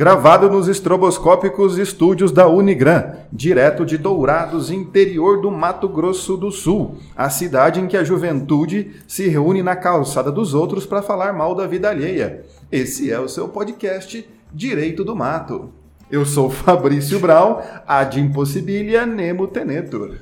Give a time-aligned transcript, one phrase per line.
[0.00, 6.96] Gravado nos estroboscópicos estúdios da Unigran, direto de Dourados, interior do Mato Grosso do Sul,
[7.14, 11.54] a cidade em que a juventude se reúne na calçada dos outros para falar mal
[11.54, 12.46] da vida alheia.
[12.72, 15.70] Esse é o seu podcast Direito do Mato.
[16.10, 20.16] Eu sou Fabrício Brau, ad impossibilia nemo tenetur.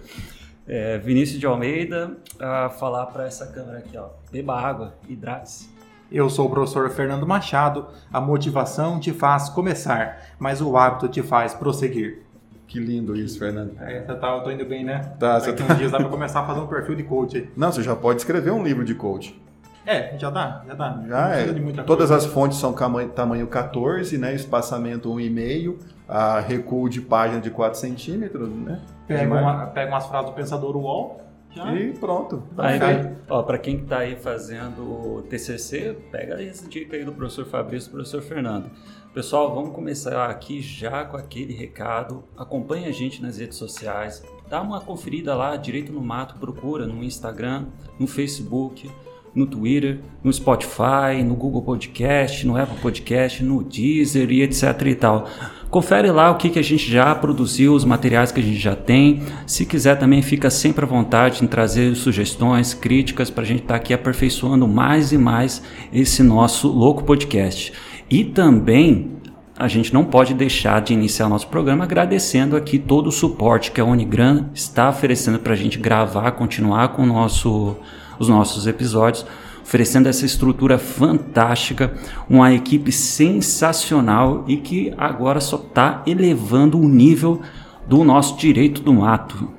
[0.66, 4.08] É, Vinícius de Almeida, a falar para essa câmera aqui, ó.
[4.32, 5.77] Beba água, hidrate-se.
[6.10, 7.86] Eu sou o professor Fernando Machado.
[8.12, 12.22] A motivação te faz começar, mas o hábito te faz prosseguir.
[12.66, 13.72] Que lindo isso, Fernando.
[13.80, 15.00] É, tá, tá, eu tô indo bem, né?
[15.18, 17.50] Tá, você uns tá- dias dá pra começar a fazer um perfil de coach aí.
[17.56, 19.40] Não, você já pode escrever um livro de coach.
[19.86, 21.02] É, já dá, já dá.
[21.08, 21.46] Já é.
[21.84, 22.16] Todas coisa.
[22.16, 24.34] as fontes são tamanho, tamanho 14, né?
[24.34, 28.80] Espaçamento 1,5, a recuo de página de 4 centímetros, né?
[29.06, 31.22] Pega, uma, pega umas frases do pensador UOL,
[31.58, 31.74] já.
[31.74, 32.42] E pronto.
[32.56, 33.16] Aí, Perfeito.
[33.28, 37.90] ó, para quem está aí fazendo TCC, pega essa dica aí do professor Fabrício e
[37.90, 38.70] do professor Fernando.
[39.12, 42.24] Pessoal, vamos começar aqui já com aquele recado.
[42.36, 44.22] Acompanhe a gente nas redes sociais.
[44.48, 47.66] Dá uma conferida lá, Direito no Mato, procura no Instagram,
[47.98, 48.90] no Facebook,
[49.34, 54.94] no Twitter, no Spotify, no Google Podcast, no Apple Podcast, no Deezer e etc e
[54.94, 55.28] tal.
[55.70, 58.74] Confere lá o que, que a gente já produziu, os materiais que a gente já
[58.74, 59.22] tem.
[59.46, 63.74] Se quiser também fica sempre à vontade em trazer sugestões, críticas para a gente estar
[63.74, 67.72] aqui aperfeiçoando mais e mais esse nosso louco podcast.
[68.08, 69.18] E também
[69.58, 73.80] a gente não pode deixar de iniciar nosso programa agradecendo aqui todo o suporte que
[73.80, 77.76] a Unigran está oferecendo para a gente gravar, continuar com nosso,
[78.18, 79.26] os nossos episódios,
[79.68, 81.92] oferecendo essa estrutura fantástica,
[82.26, 87.42] uma equipe sensacional e que agora só está elevando o nível
[87.86, 89.50] do nosso direito do mato.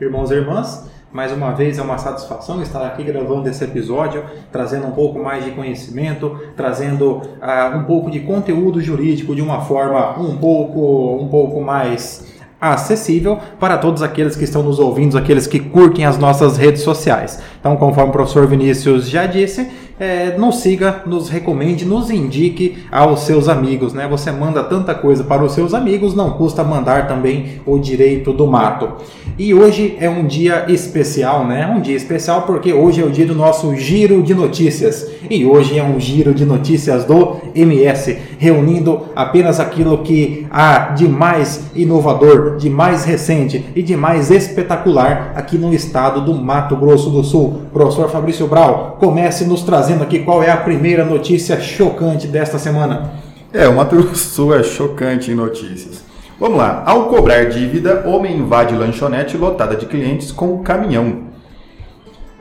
[0.00, 4.86] Irmãos e irmãs, mais uma vez é uma satisfação estar aqui gravando esse episódio, trazendo
[4.86, 10.16] um pouco mais de conhecimento, trazendo ah, um pouco de conteúdo jurídico de uma forma
[10.20, 15.60] um pouco, um pouco mais acessível para todos aqueles que estão nos ouvindo, aqueles que
[15.60, 17.40] curtem as nossas redes sociais.
[17.60, 19.68] Então, conforme o professor Vinícius já disse,
[19.98, 24.06] é, nos siga, nos recomende, nos indique aos seus amigos, né?
[24.08, 28.46] Você manda tanta coisa para os seus amigos, não custa mandar também o direito do
[28.46, 28.92] mato.
[29.38, 31.66] E hoje é um dia especial, né?
[31.66, 35.10] Um dia especial porque hoje é o dia do nosso giro de notícias.
[35.28, 41.08] E hoje é um giro de notícias do MS, reunindo apenas aquilo que há de
[41.08, 47.10] mais inovador, de mais recente e de mais espetacular aqui no estado do Mato Grosso
[47.10, 47.62] do Sul.
[47.72, 53.12] Professor Fabrício Brau, comece nos trazendo aqui qual é a primeira notícia chocante desta semana.
[53.52, 56.04] É, o Mato Grosso é chocante em notícias.
[56.38, 56.82] Vamos lá.
[56.84, 61.26] Ao cobrar dívida, homem invade lanchonete lotada de clientes com caminhão.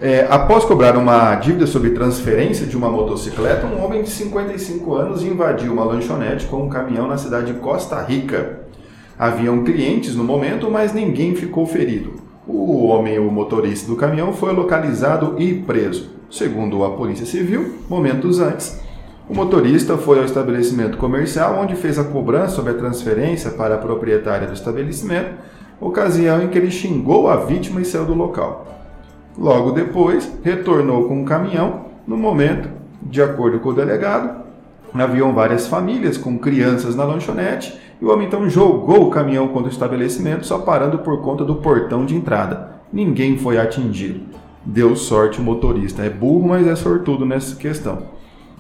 [0.02, 5.24] É, após cobrar uma dívida sobre transferência de uma motocicleta, um homem de 55 anos
[5.24, 8.60] invadiu uma lanchonete com um caminhão na cidade de Costa Rica.
[9.18, 12.16] Haviam clientes no momento, mas ninguém ficou ferido.
[12.46, 16.15] O homem, o motorista do caminhão, foi localizado e preso.
[16.36, 18.78] Segundo a Polícia Civil, momentos antes,
[19.30, 23.78] o motorista foi ao estabelecimento comercial onde fez a cobrança sobre a transferência para a
[23.78, 25.30] proprietária do estabelecimento,
[25.80, 28.68] ocasião em que ele xingou a vítima e saiu do local.
[29.38, 31.86] Logo depois, retornou com um caminhão.
[32.06, 32.68] No momento,
[33.02, 34.44] de acordo com o delegado,
[34.94, 39.70] haviam várias famílias com crianças na lanchonete e o homem então jogou o caminhão contra
[39.70, 42.72] o estabelecimento, só parando por conta do portão de entrada.
[42.92, 44.36] Ninguém foi atingido.
[44.66, 46.04] Deu sorte o motorista.
[46.04, 48.04] É burro, mas é sortudo nessa questão.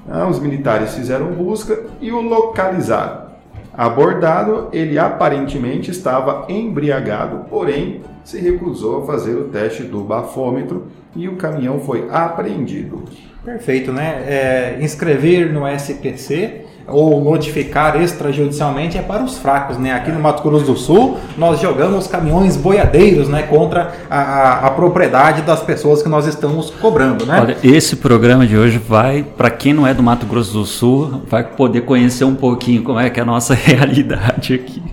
[0.07, 3.25] Ah, os militares fizeram busca e o localizaram.
[3.73, 11.27] Abordado, ele aparentemente estava embriagado, porém se recusou a fazer o teste do bafômetro e
[11.27, 13.03] o caminhão foi apreendido.
[13.43, 14.23] Perfeito, né?
[14.27, 19.91] É, inscrever no SPC ou notificar extrajudicialmente é para os fracos, né?
[19.93, 23.43] Aqui no Mato Grosso do Sul, nós jogamos caminhões boiadeiros, né?
[23.43, 27.39] Contra a, a- a propriedade das pessoas que nós estamos cobrando, né?
[27.41, 31.21] Olha, esse programa de hoje vai, para quem não é do Mato Grosso do Sul,
[31.27, 34.83] vai poder conhecer um pouquinho como é que é a nossa realidade aqui.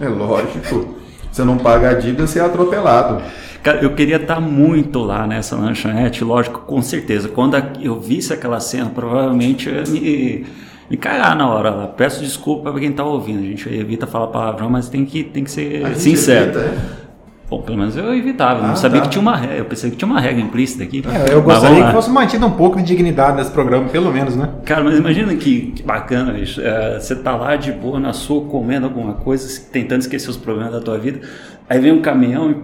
[0.00, 0.94] É lógico.
[1.32, 3.20] Você não paga a dívida, você é atropelado.
[3.62, 7.28] Cara, eu queria estar muito lá nessa lanchonete, lógico, com certeza.
[7.28, 10.46] Quando eu visse aquela cena, provavelmente eu ia me,
[10.90, 11.86] me cagar na hora lá.
[11.88, 13.40] Peço desculpa para quem tá ouvindo.
[13.40, 16.50] A gente evita falar palavrão, mas tem que, tem que ser sincero.
[16.50, 17.06] evita, é?
[17.48, 18.64] Bom, pelo menos eu evitava.
[18.64, 19.06] Ah, não sabia tá.
[19.06, 19.56] que tinha uma regra.
[19.56, 21.04] Eu pensei que tinha uma regra implícita aqui.
[21.28, 24.48] É, eu gostaria que fosse mantido um pouco de dignidade nesse programa, pelo menos, né?
[24.64, 26.60] Cara, mas imagina que, que bacana, bicho.
[26.60, 30.72] É, você tá lá de boa na sua, comendo alguma coisa, tentando esquecer os problemas
[30.72, 31.20] da tua vida.
[31.68, 32.56] Aí vem um caminhão e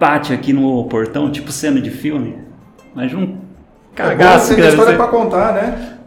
[0.00, 2.38] bate aqui no portão, tipo cena de filme.
[2.94, 3.36] Mas um É bom
[3.94, 4.68] cagaço, ter cara.
[4.70, 5.98] história Você- para contar, né?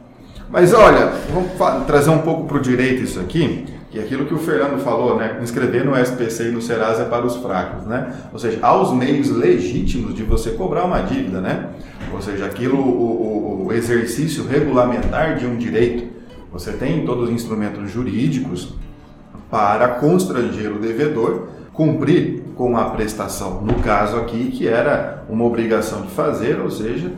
[0.50, 1.52] Mas olha, vamos
[1.86, 5.18] trazer um pouco para o direito isso aqui, que é aquilo que o Fernando falou,
[5.18, 5.40] né?
[5.42, 8.14] Inscrever no SPC e no Serasa é para os fracos, né?
[8.32, 11.70] Ou seja, há os meios legítimos de você cobrar uma dívida, né?
[12.14, 16.14] Ou seja, aquilo, o, o exercício regulamentar de um direito.
[16.52, 18.76] Você tem todos os instrumentos jurídicos
[19.50, 23.62] para constranger o devedor cumprir com a prestação.
[23.62, 27.12] No caso aqui, que era uma obrigação de fazer, ou seja,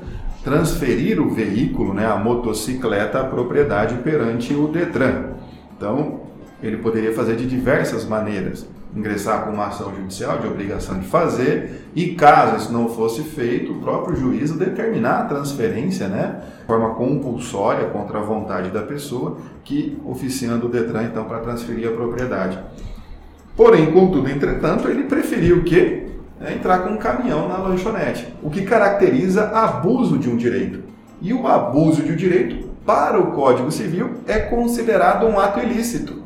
[0.48, 5.32] transferir o veículo, né, a motocicleta, à propriedade perante o Detran.
[5.76, 6.22] Então,
[6.64, 8.66] ele poderia fazer de diversas maneiras.
[8.96, 13.74] Ingressar com uma ação judicial de obrigação de fazer, e caso isso não fosse feito,
[13.74, 19.40] o próprio juízo determinar a transferência, né, de forma compulsória contra a vontade da pessoa,
[19.66, 22.58] que oficiando o Detran então para transferir a propriedade.
[23.54, 26.08] Porém, contudo, entretanto, ele preferiu o quê?
[26.42, 30.84] É entrar com um caminhão na lanchonete, o que caracteriza abuso de um direito.
[31.22, 36.24] E o abuso de um direito, para o Código Civil, é considerado um ato ilícito.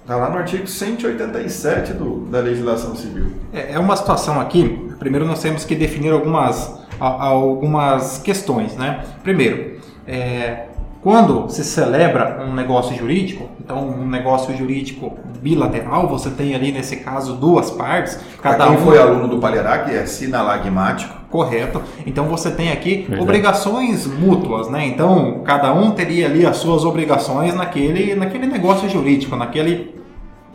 [0.00, 3.32] Está lá no artigo 187 do, da legislação civil.
[3.52, 8.76] É, é uma situação aqui, primeiro nós temos que definir algumas, algumas questões.
[8.76, 9.04] Né?
[9.22, 10.66] Primeiro, é,
[11.02, 16.96] quando se celebra um negócio jurídico, então um negócio jurídico bilateral, você tem ali nesse
[16.96, 18.20] caso duas partes.
[18.42, 21.14] Cada quem um foi aluno do Palharac é sinalagmático.
[21.30, 21.80] Correto.
[22.04, 23.22] Então você tem aqui Verdade.
[23.22, 24.86] obrigações mútuas, né?
[24.86, 29.98] Então cada um teria ali as suas obrigações naquele, naquele negócio jurídico, naquele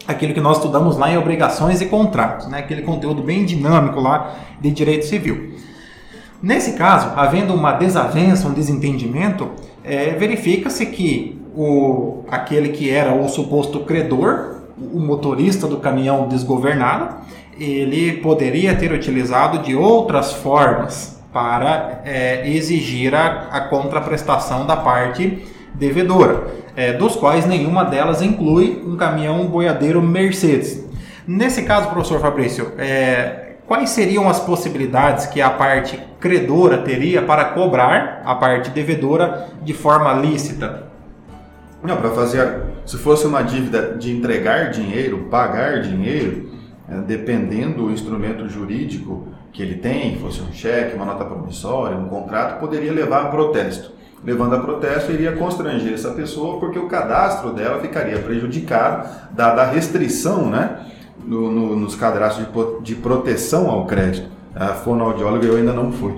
[0.07, 2.59] aquilo que nós estudamos lá em obrigações e contratos, né?
[2.59, 5.55] Aquele conteúdo bem dinâmico lá de direito civil.
[6.39, 9.49] Nesse caso, havendo uma desavença, um desentendimento,
[9.85, 17.15] é, verifica-se que o, aquele que era o suposto credor, o motorista do caminhão desgovernado,
[17.57, 25.45] ele poderia ter utilizado de outras formas para é, exigir a, a, contraprestação da parte
[25.73, 30.85] devedora, é, dos quais nenhuma delas inclui um caminhão boiadeiro Mercedes.
[31.27, 37.45] Nesse caso, professor Fabrício, é, quais seriam as possibilidades que a parte credora teria para
[37.45, 40.85] cobrar a parte devedora de forma lícita?
[41.83, 46.49] Não, para fazer, se fosse uma dívida de entregar dinheiro, pagar dinheiro,
[46.89, 52.07] é, dependendo do instrumento jurídico que ele tem, fosse um cheque, uma nota promissória, um
[52.07, 53.91] contrato, poderia levar a protesto.
[54.23, 59.65] Levando a protesto, iria constranger essa pessoa porque o cadastro dela ficaria prejudicado, dada a
[59.65, 60.79] restrição, né?
[61.25, 64.29] No, no, nos cadastros de, de, proteção ao crédito.
[64.53, 66.13] A fonoaudióloga eu ainda não fui.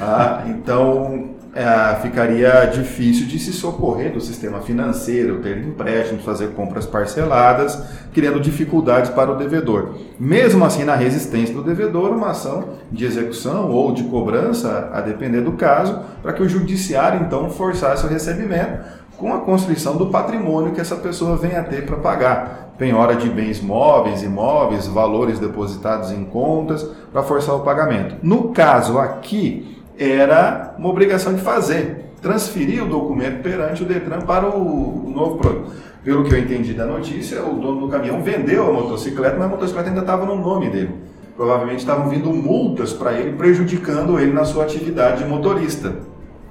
[0.00, 6.86] Ah, então é, ficaria difícil de se socorrer do sistema financeiro, ter empréstimos, fazer compras
[6.86, 7.82] parceladas,
[8.12, 9.96] criando dificuldades para o devedor.
[10.18, 15.42] Mesmo assim, na resistência do devedor, uma ação de execução ou de cobrança, a depender
[15.42, 20.72] do caso, para que o judiciário então forçasse o recebimento com a construção do patrimônio
[20.72, 22.61] que essa pessoa vem a ter para pagar.
[22.78, 26.82] Penhora de bens móveis, imóveis, valores depositados em contas
[27.12, 28.16] para forçar o pagamento.
[28.22, 34.48] No caso aqui, era uma obrigação de fazer, transferir o documento perante o Detran para
[34.48, 35.72] o novo produto.
[36.02, 39.50] Pelo que eu entendi da notícia, o dono do caminhão vendeu a motocicleta, mas a
[39.50, 40.94] motocicleta ainda estava no nome dele.
[41.36, 45.94] Provavelmente estavam vindo multas para ele, prejudicando ele na sua atividade de motorista.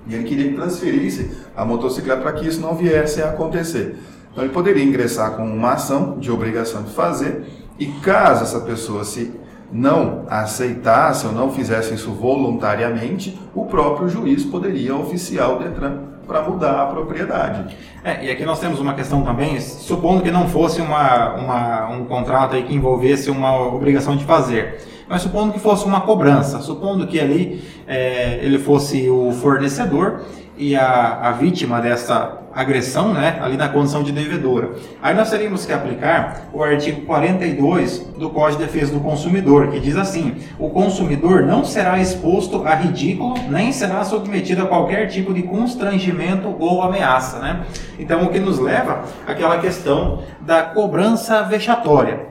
[0.07, 3.97] E ele queria que transferisse a motocicleta para que isso não viesse a acontecer.
[4.31, 7.45] Então ele poderia ingressar com uma ação de obrigação de fazer,
[7.77, 9.39] e caso essa pessoa se
[9.71, 16.41] não aceitasse ou não fizesse isso voluntariamente, o próprio juiz poderia oficiar o Detran para
[16.41, 17.75] mudar a propriedade.
[18.03, 22.05] É, e aqui nós temos uma questão também, supondo que não fosse uma, uma um
[22.05, 24.79] contrato aí que envolvesse uma obrigação de fazer
[25.11, 30.21] mas supondo que fosse uma cobrança, supondo que ali é, ele fosse o fornecedor
[30.61, 34.73] e a, a vítima dessa agressão, né, ali na condição de devedora.
[35.01, 39.79] Aí nós teríamos que aplicar o artigo 42 do Código de Defesa do Consumidor, que
[39.79, 45.33] diz assim: o consumidor não será exposto a ridículo, nem será submetido a qualquer tipo
[45.33, 47.63] de constrangimento ou ameaça, né?
[47.97, 52.30] Então o que nos leva àquela questão da cobrança vexatória.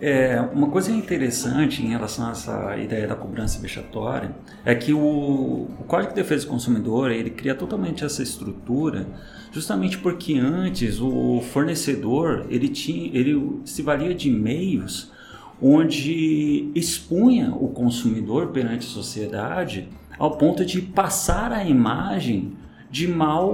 [0.00, 4.30] É, uma coisa interessante em relação a essa ideia da cobrança vexatória
[4.64, 9.08] é que o, o, Código de Defesa do Consumidor ele cria totalmente essa estrutura
[9.50, 15.10] justamente porque antes o fornecedor ele, tinha, ele se valia de meios
[15.60, 22.52] onde expunha o consumidor perante a sociedade ao ponto de passar a imagem
[22.88, 23.52] de mal,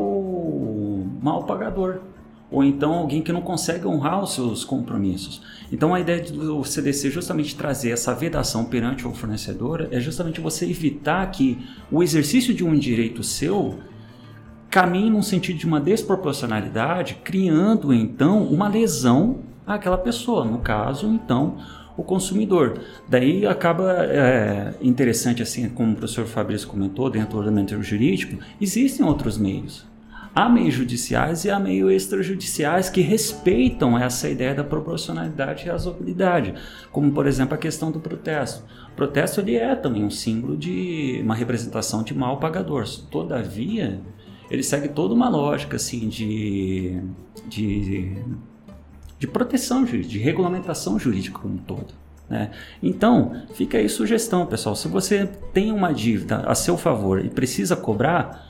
[1.22, 2.00] mal pagador
[2.54, 5.42] ou então alguém que não consegue honrar os seus compromissos.
[5.72, 10.64] Então a ideia do CDC justamente trazer essa vedação perante o fornecedor é justamente você
[10.64, 11.58] evitar que
[11.90, 13.80] o exercício de um direito seu
[14.70, 21.58] caminhe num sentido de uma desproporcionalidade, criando então uma lesão àquela pessoa, no caso, então,
[21.96, 22.80] o consumidor.
[23.08, 29.04] Daí acaba é, interessante, assim, como o professor Fabrício comentou, dentro do ordenamento jurídico, existem
[29.04, 29.86] outros meios.
[30.34, 36.54] Há meios judiciais e há meios extrajudiciais que respeitam essa ideia da proporcionalidade e razoabilidade,
[36.90, 38.64] como por exemplo a questão do protesto.
[38.92, 42.84] O protesto ele é também um símbolo de uma representação de mal pagador.
[43.10, 44.00] Todavia,
[44.50, 47.00] ele segue toda uma lógica assim de,
[47.46, 48.16] de,
[49.18, 51.94] de proteção jurídica, de regulamentação jurídica como um todo.
[52.28, 52.50] Né?
[52.82, 54.74] Então, fica aí sugestão, pessoal.
[54.74, 58.48] Se você tem uma dívida a seu favor e precisa cobrar,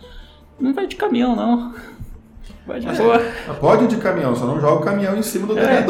[0.58, 1.74] não vai de caminhão, não.
[2.66, 3.20] Vai de boa.
[3.60, 5.66] Pode ir de caminhão, só não joga o caminhão em cima do é.
[5.66, 5.84] né?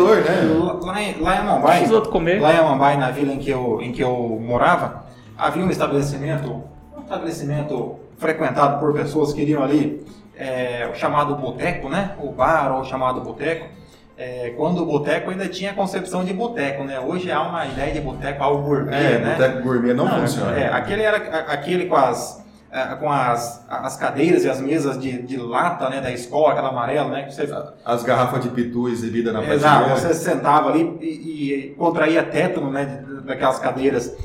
[0.82, 2.40] Lá em, lá em Amambai, comer.
[2.40, 5.04] lá em Amambai, na vila em que, eu, em que eu morava,
[5.38, 6.62] havia um estabelecimento,
[6.96, 10.04] um estabelecimento frequentado por pessoas que iriam ali,
[10.36, 12.16] é, o chamado boteco, né?
[12.20, 13.66] O bar ou o chamado boteco.
[14.16, 16.98] É, quando o boteco ainda tinha a concepção de boteco, né?
[16.98, 19.30] Hoje há uma ideia de boteco algo gourmet, é, né?
[19.32, 20.56] boteco gourmet não, não funciona.
[20.56, 21.16] É, aquele era
[21.48, 22.43] aquele com as é,
[22.98, 27.08] com as, as cadeiras e as mesas de, de lata né, da escola, aquela amarela,
[27.08, 27.30] né?
[27.30, 27.48] você...
[27.84, 29.68] As garrafas de pitu exibidas na prateleira.
[29.68, 34.16] Exato, você sentava ali e, e contraía tétano né, daquelas cadeiras.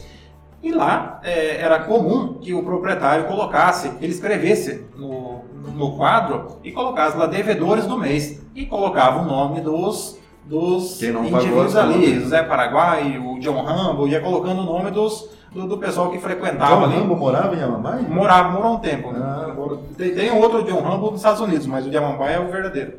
[0.64, 5.44] E lá é, era comum que o proprietário colocasse, ele escrevesse no,
[5.76, 8.42] no quadro e colocasse lá devedores do mês.
[8.56, 14.62] E colocava o nome dos, dos indivíduos ali, José Paraguai, o John Rambo, ia colocando
[14.62, 18.02] o nome dos, do, do pessoal que frequentava John Rambo morava em Amambai?
[18.02, 19.10] Morava, morou um tempo.
[19.16, 19.56] Ah.
[19.98, 22.94] Tem, tem outro John Rambo nos Estados Unidos, mas o de Amambai é o verdadeiro.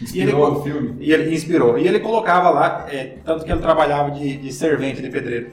[0.00, 0.96] Inspirou ele, o filme?
[1.00, 1.78] E ele inspirou.
[1.78, 5.50] E ele colocava lá, é, tanto que ele trabalhava de, de servente de pedreiro.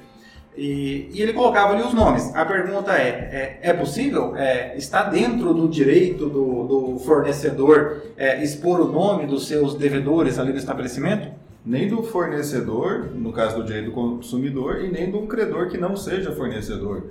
[0.57, 2.33] E, e, ele colocava ali os nomes.
[2.35, 4.35] A pergunta é: é, é possível?
[4.35, 10.37] É, está dentro do direito do, do fornecedor é, expor o nome dos seus devedores
[10.37, 11.40] ali no estabelecimento?
[11.65, 15.95] Nem do fornecedor, no caso do direito do consumidor, e nem do credor que não
[15.95, 17.03] seja fornecedor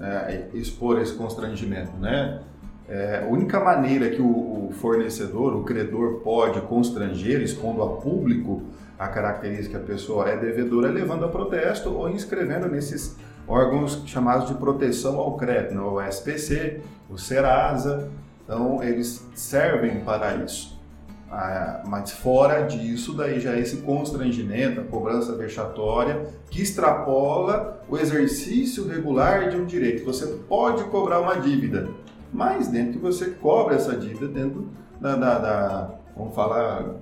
[0.00, 2.40] é, expor esse constrangimento, né?
[2.88, 8.62] É, a única maneira que o, o, fornecedor, o credor pode constranger, expondo a público
[8.98, 13.14] a característica que a pessoa é devedora, é levando a protesto ou inscrevendo nesses
[13.46, 15.80] órgãos chamados de proteção ao crédito, né?
[15.80, 16.80] o SPC,
[17.10, 18.08] o Serasa,
[18.42, 20.77] então eles servem para isso.
[21.30, 27.98] Ah, mas fora disso, daí já é esse constrangimento, a cobrança vexatória, que extrapola o
[27.98, 30.04] exercício regular de um direito.
[30.06, 31.88] Você pode cobrar uma dívida,
[32.32, 34.68] mas dentro que você cobra essa dívida dentro
[34.98, 36.94] da, da, da vamos falar,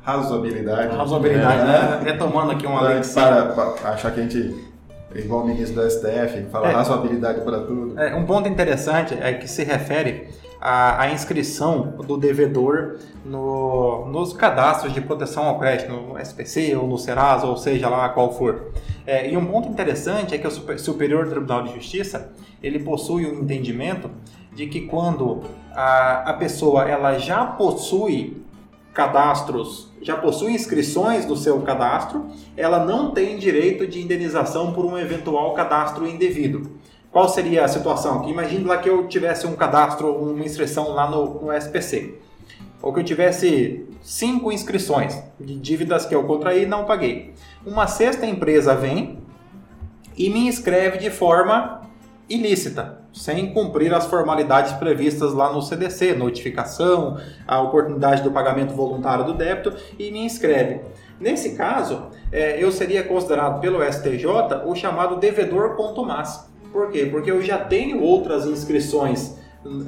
[0.00, 0.96] razoabilidade.
[0.96, 1.98] Razoabilidade, né?
[1.98, 2.12] né?
[2.12, 3.02] Retomando aqui uma lei.
[3.12, 4.66] Para, para achar que a gente
[5.14, 7.98] é igual o ministro do STF, fala é, razoabilidade para tudo.
[7.98, 10.28] É, um ponto interessante é que se refere
[10.68, 16.88] a, a inscrição do devedor no, nos cadastros de proteção ao crédito, no SPC ou
[16.88, 18.72] no Serasa, ou seja lá qual for.
[19.06, 23.36] É, e um ponto interessante é que o Superior Tribunal de Justiça ele possui o
[23.36, 24.10] um entendimento
[24.52, 25.42] de que quando
[25.72, 28.42] a, a pessoa ela já possui
[28.92, 34.98] cadastros, já possui inscrições do seu cadastro, ela não tem direito de indenização por um
[34.98, 36.72] eventual cadastro indevido.
[37.16, 38.20] Qual seria a situação?
[38.20, 42.18] Que imagine lá que eu tivesse um cadastro, uma inscrição lá no, no SPC.
[42.82, 47.32] Ou que eu tivesse cinco inscrições de dívidas que eu contraí e não paguei.
[47.64, 49.18] Uma sexta empresa vem
[50.14, 51.80] e me inscreve de forma
[52.28, 57.18] ilícita, sem cumprir as formalidades previstas lá no CDC, notificação,
[57.48, 60.82] a oportunidade do pagamento voluntário do débito e me inscreve.
[61.18, 66.45] Nesse caso, é, eu seria considerado pelo STJ o chamado devedor contumaz.
[66.76, 67.06] Por quê?
[67.06, 69.34] Porque eu já tenho outras inscrições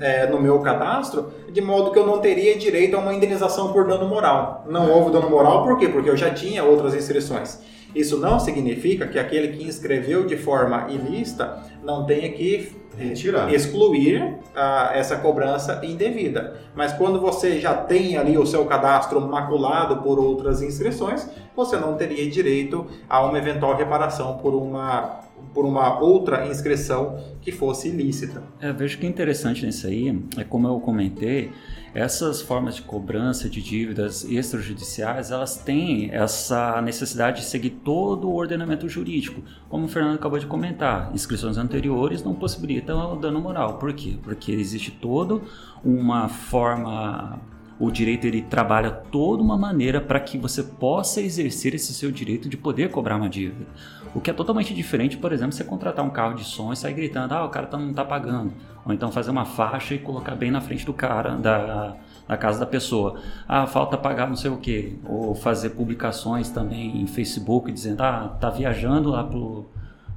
[0.00, 3.86] é, no meu cadastro, de modo que eu não teria direito a uma indenização por
[3.86, 4.64] dano moral.
[4.66, 5.86] Não houve dano moral, por quê?
[5.86, 7.60] Porque eu já tinha outras inscrições.
[7.94, 13.52] Isso não significa que aquele que inscreveu de forma ilícita não tenha que Retirar.
[13.52, 16.54] excluir ah, essa cobrança indevida.
[16.74, 21.96] Mas quando você já tem ali o seu cadastro maculado por outras inscrições, você não
[21.96, 28.42] teria direito a uma eventual reparação por uma por uma outra inscrição que fosse ilícita.
[28.60, 31.50] É, vejo que interessante nisso aí, é como eu comentei,
[31.94, 38.34] essas formas de cobrança de dívidas extrajudiciais, elas têm essa necessidade de seguir todo o
[38.34, 39.42] ordenamento jurídico.
[39.68, 43.78] Como o Fernando acabou de comentar, inscrições anteriores não possibilitam o dano moral.
[43.78, 44.16] Por quê?
[44.22, 45.40] Porque existe toda
[45.82, 47.40] uma forma
[47.80, 52.48] o direito ele trabalha toda uma maneira para que você possa exercer esse seu direito
[52.48, 53.66] de poder cobrar uma dívida.
[54.14, 56.94] O que é totalmente diferente, por exemplo, você contratar um carro de som e sair
[56.94, 58.52] gritando, ah, o cara tá, não está pagando.
[58.84, 61.96] Ou então fazer uma faixa e colocar bem na frente do cara, da,
[62.26, 63.20] da casa da pessoa.
[63.46, 64.96] Ah, falta pagar não sei o quê.
[65.04, 69.66] Ou fazer publicações também em Facebook dizendo, ah, tá viajando lá pro,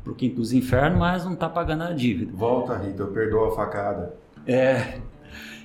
[0.04, 2.32] pro quinto dos infernos, mas não tá pagando a dívida.
[2.34, 4.14] Volta, Rita, eu perdoo a facada.
[4.48, 5.00] É,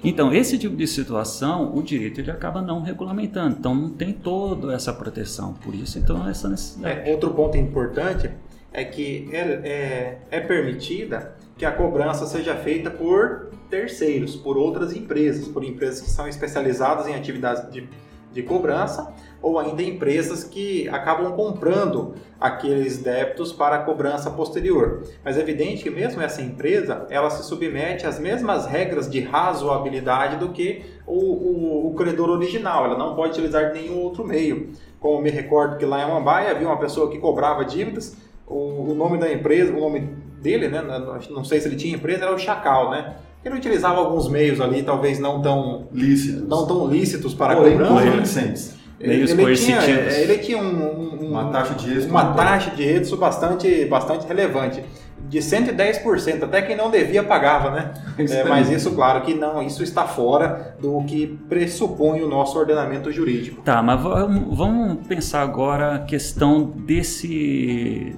[0.05, 4.75] então, esse tipo de situação, o direito ele acaba não regulamentando, então não tem toda
[4.75, 5.55] essa proteção.
[5.55, 7.09] Por isso, então, essa necessidade.
[7.09, 8.31] É, outro ponto importante
[8.73, 14.95] é que é, é, é permitida que a cobrança seja feita por terceiros, por outras
[14.95, 17.89] empresas, por empresas que são especializadas em atividades de
[18.37, 25.03] de cobrança ou ainda empresas que acabam comprando aqueles débitos para a cobrança posterior.
[25.25, 30.37] Mas é evidente que mesmo essa empresa, ela se submete às mesmas regras de razoabilidade
[30.37, 32.85] do que o, o, o credor original.
[32.85, 34.71] Ela não pode utilizar nenhum outro meio.
[35.01, 38.17] Como me recordo que lá em Amambaia havia uma pessoa que cobrava dívidas,
[38.47, 40.01] o, o nome da empresa, o nome
[40.41, 40.83] dele, né,
[41.31, 43.17] não sei se ele tinha empresa, era o Chacal, né?
[43.49, 48.76] ele utilizava alguns meios ali, talvez não tão lícitos, não tão lícitos para Porém, cobrança.
[48.99, 53.17] Ele, ele, tinha, ele tinha um, um, uma taxa de êxito, uma taxa de êxito
[53.17, 54.83] bastante, bastante relevante.
[55.29, 57.95] De 110%, até quem não devia pagava, né?
[58.31, 63.13] É, mas isso, claro que não, isso está fora do que pressupõe o nosso ordenamento
[63.13, 63.61] jurídico.
[63.63, 68.17] Tá, mas vamos pensar agora a questão desse,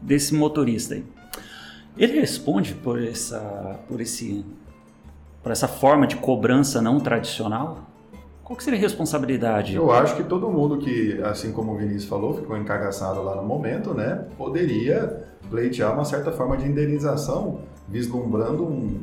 [0.00, 1.04] desse motorista aí.
[1.96, 4.44] Ele responde por essa, por esse,
[5.42, 7.93] por essa forma de cobrança não tradicional?
[8.44, 9.74] Qual que seria a responsabilidade?
[9.74, 13.42] Eu acho que todo mundo que, assim como o Vinícius falou, ficou encagaçado lá no
[13.42, 19.00] momento, né, poderia pleitear uma certa forma de indenização, vislumbrando um,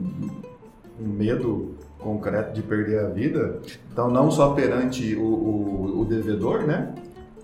[0.99, 3.59] um medo concreto de perder a vida.
[3.91, 6.93] Então, não só perante o, o, o devedor, né,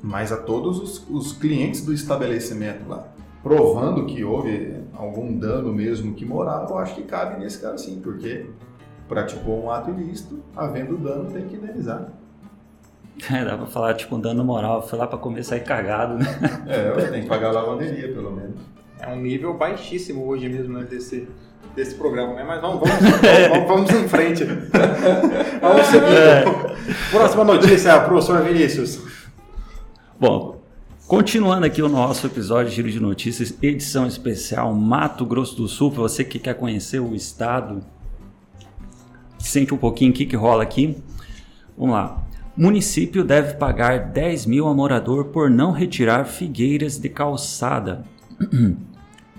[0.02, 3.08] mas a todos os, os clientes do estabelecimento lá
[3.48, 8.02] provando que houve algum dano mesmo que moral, eu acho que cabe nesse caso sim,
[8.02, 8.46] porque
[9.08, 12.08] praticou um ato ilícito, havendo dano tem que indenizar.
[13.34, 16.26] É, dá pra falar, tipo, um dano moral, foi lá pra comer sair cagado, né?
[16.68, 18.60] É, tem que pagar a lavanderia, pelo menos.
[19.00, 21.28] É um nível baixíssimo hoje mesmo, né, desse,
[21.76, 22.44] desse programa, né?
[22.44, 23.02] Mas vamos, vamos,
[23.50, 24.44] vamos, vamos em frente.
[24.44, 26.14] vamos seguir.
[26.14, 26.46] É.
[27.10, 29.02] Próxima notícia, professor Vinícius.
[30.20, 30.58] Bom,
[31.08, 35.90] Continuando aqui o nosso episódio de Giro de Notícias, edição especial Mato Grosso do Sul,
[35.90, 37.82] para você que quer conhecer o estado,
[39.48, 40.98] sente um pouquinho o que, que rola aqui.
[41.78, 42.24] Vamos lá.
[42.56, 48.04] Município deve pagar 10 mil a morador por não retirar figueiras de calçada.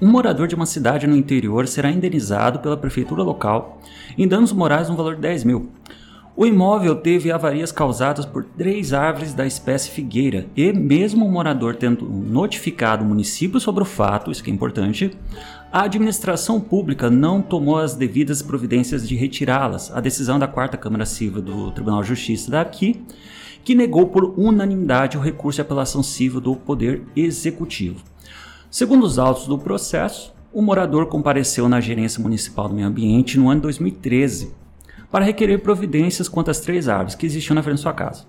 [0.00, 3.80] Um morador de uma cidade no interior será indenizado pela prefeitura local
[4.16, 5.70] em danos morais no valor de 10 mil.
[6.36, 11.74] O imóvel teve avarias causadas por três árvores da espécie figueira e, mesmo o morador
[11.74, 15.10] tendo notificado o município sobre o fato, isso que é importante,
[15.70, 19.94] a administração pública não tomou as devidas providências de retirá-las.
[19.94, 23.04] A decisão da quarta Câmara Civil do Tribunal de Justiça daqui,
[23.62, 28.02] que negou por unanimidade o recurso de apelação civil do Poder Executivo.
[28.70, 33.50] Segundo os autos do processo, o morador compareceu na Gerência Municipal do Meio Ambiente no
[33.50, 34.54] ano 2013
[35.10, 38.24] para requerer providências quanto às três árvores que existiam na frente de sua casa.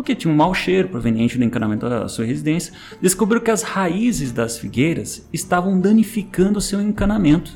[0.00, 4.32] Porque tinha um mau cheiro proveniente do encanamento da sua residência, descobriu que as raízes
[4.32, 7.52] das figueiras estavam danificando seu encanamento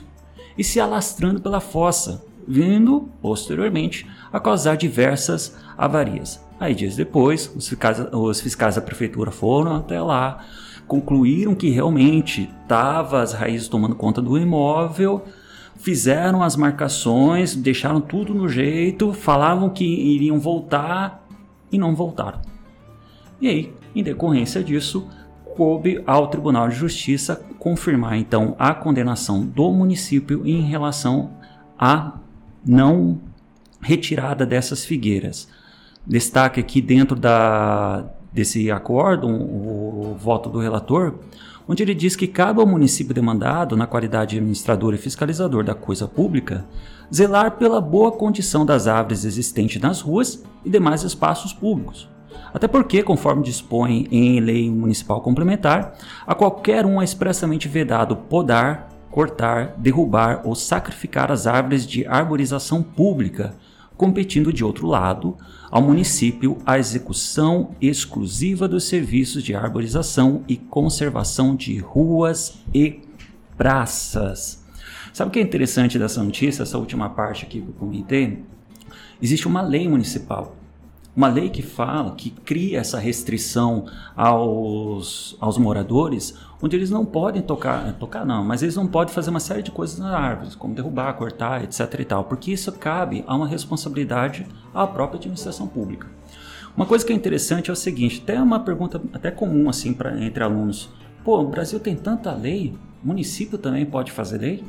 [0.59, 6.39] e se alastrando pela fossa, vindo, posteriormente, a causar diversas avarias.
[6.61, 10.45] Aí, dias depois, os fiscais, os fiscais da prefeitura foram até lá,
[10.87, 15.25] concluíram que realmente estava as raízes tomando conta do imóvel,
[15.77, 21.24] fizeram as marcações, deixaram tudo no jeito, falavam que iriam voltar
[21.70, 22.40] e não voltaram.
[23.40, 25.09] E aí, em decorrência disso,
[25.57, 31.31] coube ao Tribunal de Justiça confirmar então a condenação do município em relação
[31.79, 32.18] à
[32.66, 33.20] não
[33.81, 35.48] retirada dessas figueiras.
[36.07, 41.14] Destaque aqui dentro da, desse acordo, o, o voto do relator,
[41.68, 45.74] onde ele diz que cabe ao município demandado, na qualidade de administrador e fiscalizador da
[45.74, 46.64] coisa pública,
[47.12, 52.09] zelar pela boa condição das árvores existentes nas ruas e demais espaços públicos.
[52.53, 55.94] Até porque, conforme dispõe em lei municipal complementar,
[56.27, 62.83] a qualquer um é expressamente vedado podar, cortar, derrubar ou sacrificar as árvores de arborização
[62.83, 63.55] pública,
[63.96, 65.37] competindo de outro lado
[65.70, 73.00] ao município a execução exclusiva dos serviços de arborização e conservação de ruas e
[73.57, 74.64] praças.
[75.12, 78.44] Sabe o que é interessante dessa notícia, essa última parte aqui que eu comentei?
[79.22, 80.57] Existe uma lei municipal
[81.16, 87.40] uma lei que fala, que cria essa restrição aos, aos moradores, onde eles não podem
[87.40, 90.74] tocar, tocar não, mas eles não podem fazer uma série de coisas nas árvores, como
[90.74, 96.09] derrubar, cortar, etc e tal, porque isso cabe a uma responsabilidade à própria administração pública.
[96.77, 100.20] Uma coisa que é interessante é o seguinte, até uma pergunta até comum assim para
[100.20, 100.90] entre alunos.
[101.22, 104.64] Pô, o Brasil tem tanta lei, o município também pode fazer lei?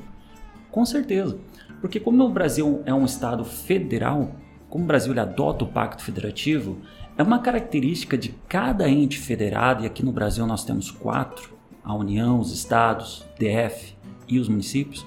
[0.69, 1.38] Com certeza.
[1.81, 4.31] Porque como o Brasil é um estado federal,
[4.76, 6.80] como o Brasil adota o pacto federativo,
[7.18, 11.96] é uma característica de cada ente federado, e aqui no Brasil nós temos quatro, a
[11.96, 13.96] União, os estados, DF
[14.28, 15.06] e os municípios,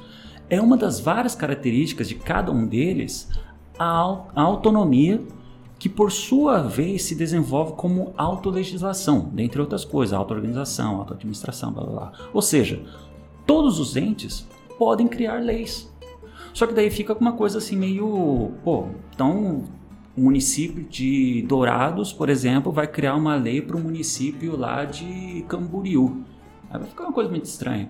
[0.48, 3.28] é uma das várias características de cada um deles
[3.78, 5.22] a, autonomia
[5.78, 11.92] que por sua vez se desenvolve como autolegislação, dentre outras coisas, auto-organização, auto-administração, blá blá
[11.92, 12.12] blá.
[12.32, 12.82] Ou seja,
[13.46, 15.92] todos os entes podem criar leis.
[16.58, 19.64] Só que daí fica uma coisa assim meio, pô, então
[20.16, 25.44] o município de Dourados, por exemplo, vai criar uma lei para o município lá de
[25.46, 26.24] Camboriú.
[26.68, 27.88] Aí vai ficar uma coisa muito estranha.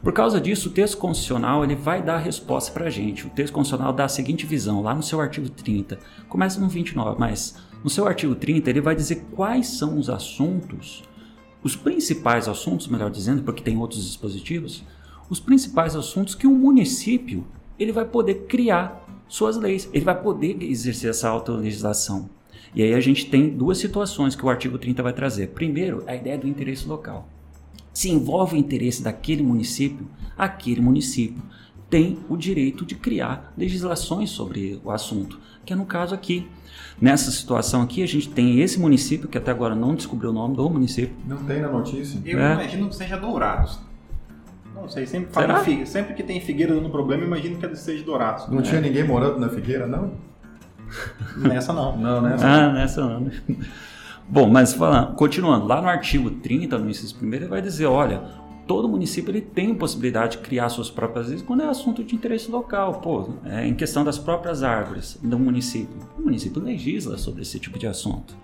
[0.00, 3.26] Por causa disso, o texto constitucional ele vai dar a resposta para a gente.
[3.26, 7.18] O texto constitucional dá a seguinte visão, lá no seu artigo 30, começa no 29,
[7.18, 11.02] mas no seu artigo 30 ele vai dizer quais são os assuntos,
[11.60, 14.84] os principais assuntos, melhor dizendo, porque tem outros dispositivos,
[15.28, 17.44] os principais assuntos que o município
[17.78, 22.30] ele vai poder criar suas leis, ele vai poder exercer essa autolegislação.
[22.74, 25.48] E aí a gente tem duas situações que o artigo 30 vai trazer.
[25.48, 27.28] Primeiro, a ideia do interesse local
[27.92, 31.42] se envolve o interesse daquele município, aquele município
[31.88, 36.46] tem o direito de criar legislações sobre o assunto, que é no caso aqui.
[37.00, 40.56] Nessa situação aqui, a gente tem esse município, que até agora não descobriu o nome
[40.56, 41.14] do município.
[41.26, 42.20] Não tem na notícia?
[42.24, 42.52] Eu é.
[42.52, 43.78] imagino que seja Dourados.
[44.76, 48.48] Não sei, sempre, fala Figueira, sempre que tem Figueira dando problema, imagino que seja Dourados.
[48.48, 48.62] Não é.
[48.62, 50.12] tinha ninguém morando na Figueira, não?
[51.36, 51.96] Nessa não.
[51.98, 52.72] Não, nessa ah, não.
[52.74, 53.30] nessa não.
[54.28, 58.22] Bom, mas falando, continuando, lá no artigo 30, no inciso 1, ele vai dizer, olha,
[58.66, 62.50] todo município ele tem possibilidade de criar suas próprias leis quando é assunto de interesse
[62.50, 65.96] local, pô, é em questão das próprias árvores do município.
[66.18, 68.36] O município legisla sobre esse tipo de assunto.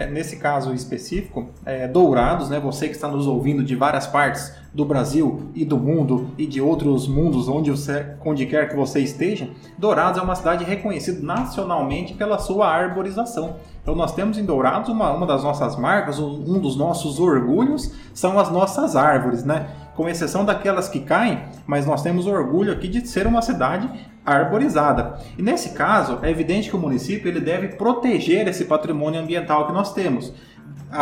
[0.00, 4.50] É, nesse caso específico, é, Dourados, né, você que está nos ouvindo de várias partes
[4.72, 9.00] do Brasil e do mundo e de outros mundos onde, você, onde quer que você
[9.00, 13.56] esteja, Dourados é uma cidade reconhecida nacionalmente pela sua arborização.
[13.82, 18.38] Então nós temos em Dourados uma, uma das nossas marcas, um, dos nossos orgulhos são
[18.38, 19.68] as nossas árvores, né?
[19.94, 23.86] Com exceção daquelas que caem, mas nós temos orgulho aqui de ser uma cidade
[24.24, 25.18] arborizada.
[25.38, 29.72] E nesse caso, é evidente que o município ele deve proteger esse patrimônio ambiental que
[29.72, 30.32] nós temos.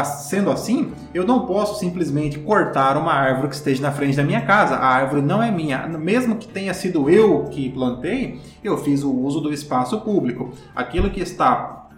[0.05, 4.43] Sendo assim, eu não posso simplesmente cortar uma árvore que esteja na frente da minha
[4.43, 4.77] casa.
[4.77, 5.87] A árvore não é minha.
[5.89, 10.53] Mesmo que tenha sido eu que plantei, eu fiz o uso do espaço público.
[10.77, 11.89] Aquilo que está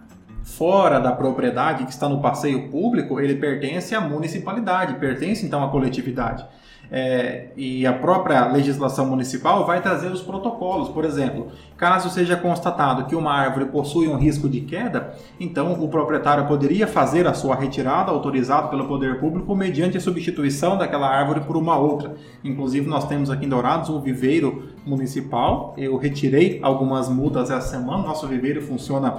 [0.45, 5.69] fora da propriedade, que está no passeio público, ele pertence à municipalidade, pertence então à
[5.69, 6.45] coletividade.
[6.93, 10.89] É, e a própria legislação municipal vai trazer os protocolos.
[10.89, 15.89] Por exemplo, caso seja constatado que uma árvore possui um risco de queda, então o
[15.89, 21.43] proprietário poderia fazer a sua retirada, autorizado pelo poder público, mediante a substituição daquela árvore
[21.43, 22.17] por uma outra.
[22.43, 25.75] Inclusive, nós temos aqui em Dourados um viveiro municipal.
[25.77, 28.03] Eu retirei algumas mudas essa semana.
[28.03, 29.15] Nosso viveiro funciona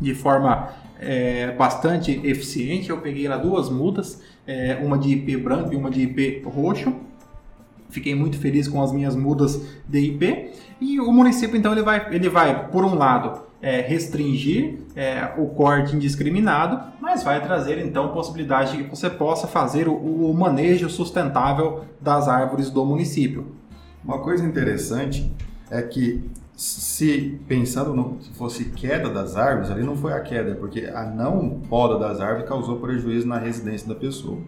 [0.00, 0.68] de forma
[1.02, 2.90] é, bastante eficiente.
[2.90, 6.94] Eu peguei lá duas mudas, é, uma de IP branco e uma de IP roxo.
[7.90, 10.50] Fiquei muito feliz com as minhas mudas de IP.
[10.80, 15.46] E o município, então, ele vai, ele vai por um lado, é, restringir é, o
[15.48, 20.88] corte indiscriminado, mas vai trazer, então, possibilidade de que você possa fazer o, o manejo
[20.88, 23.54] sustentável das árvores do município.
[24.04, 25.32] Uma coisa interessante
[25.70, 30.54] é que se pensando no, se fosse queda das árvores, ali não foi a queda,
[30.54, 34.38] porque a não poda das árvores causou prejuízo na residência da pessoa.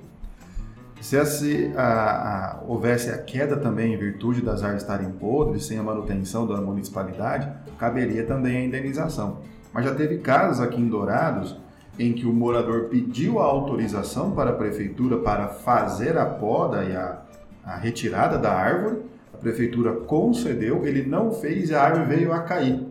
[1.01, 5.79] Se assim, a, a, houvesse a queda também em virtude das árvores estarem podres, sem
[5.79, 9.41] a manutenção da municipalidade, caberia também a indenização.
[9.73, 11.57] Mas já teve casos aqui em Dourados
[11.99, 16.97] em que o morador pediu a autorização para a prefeitura para fazer a poda e
[16.97, 17.23] a,
[17.65, 19.03] a retirada da árvore,
[19.45, 22.83] prefeitura concedeu, ele não fez e a árvore veio a cair.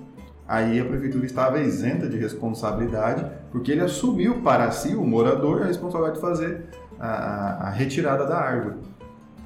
[0.48, 5.66] Aí a prefeitura estava isenta de responsabilidade, porque ele assumiu para si, o morador, a
[5.66, 6.66] responsabilidade de fazer
[7.00, 8.76] a, a retirada da árvore.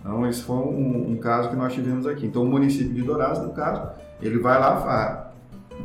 [0.02, 2.26] Então, esse foi um, um, caso que nós tivemos aqui.
[2.26, 3.90] Então, o município de Dourados, no caso,
[4.22, 5.34] ele vai lá,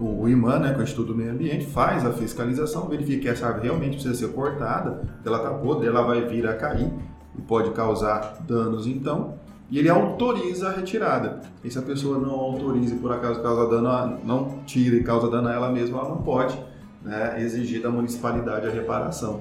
[0.01, 3.29] o, o IMAN, né, com o Instituto do Meio Ambiente, faz a fiscalização, verifica que
[3.29, 6.91] essa árvore realmente precisa ser cortada, ela está podre, ela vai vir a cair
[7.37, 9.35] e pode causar danos, então,
[9.73, 11.41] e ele autoriza a retirada.
[11.65, 15.31] E se a pessoa não autoriza e por acaso causa dano, não tira e causa
[15.31, 16.59] dano a ela mesma, ela não pode
[17.03, 19.41] né, exigir da municipalidade a reparação.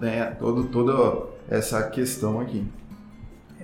[0.00, 2.66] Né, todo, toda essa questão aqui.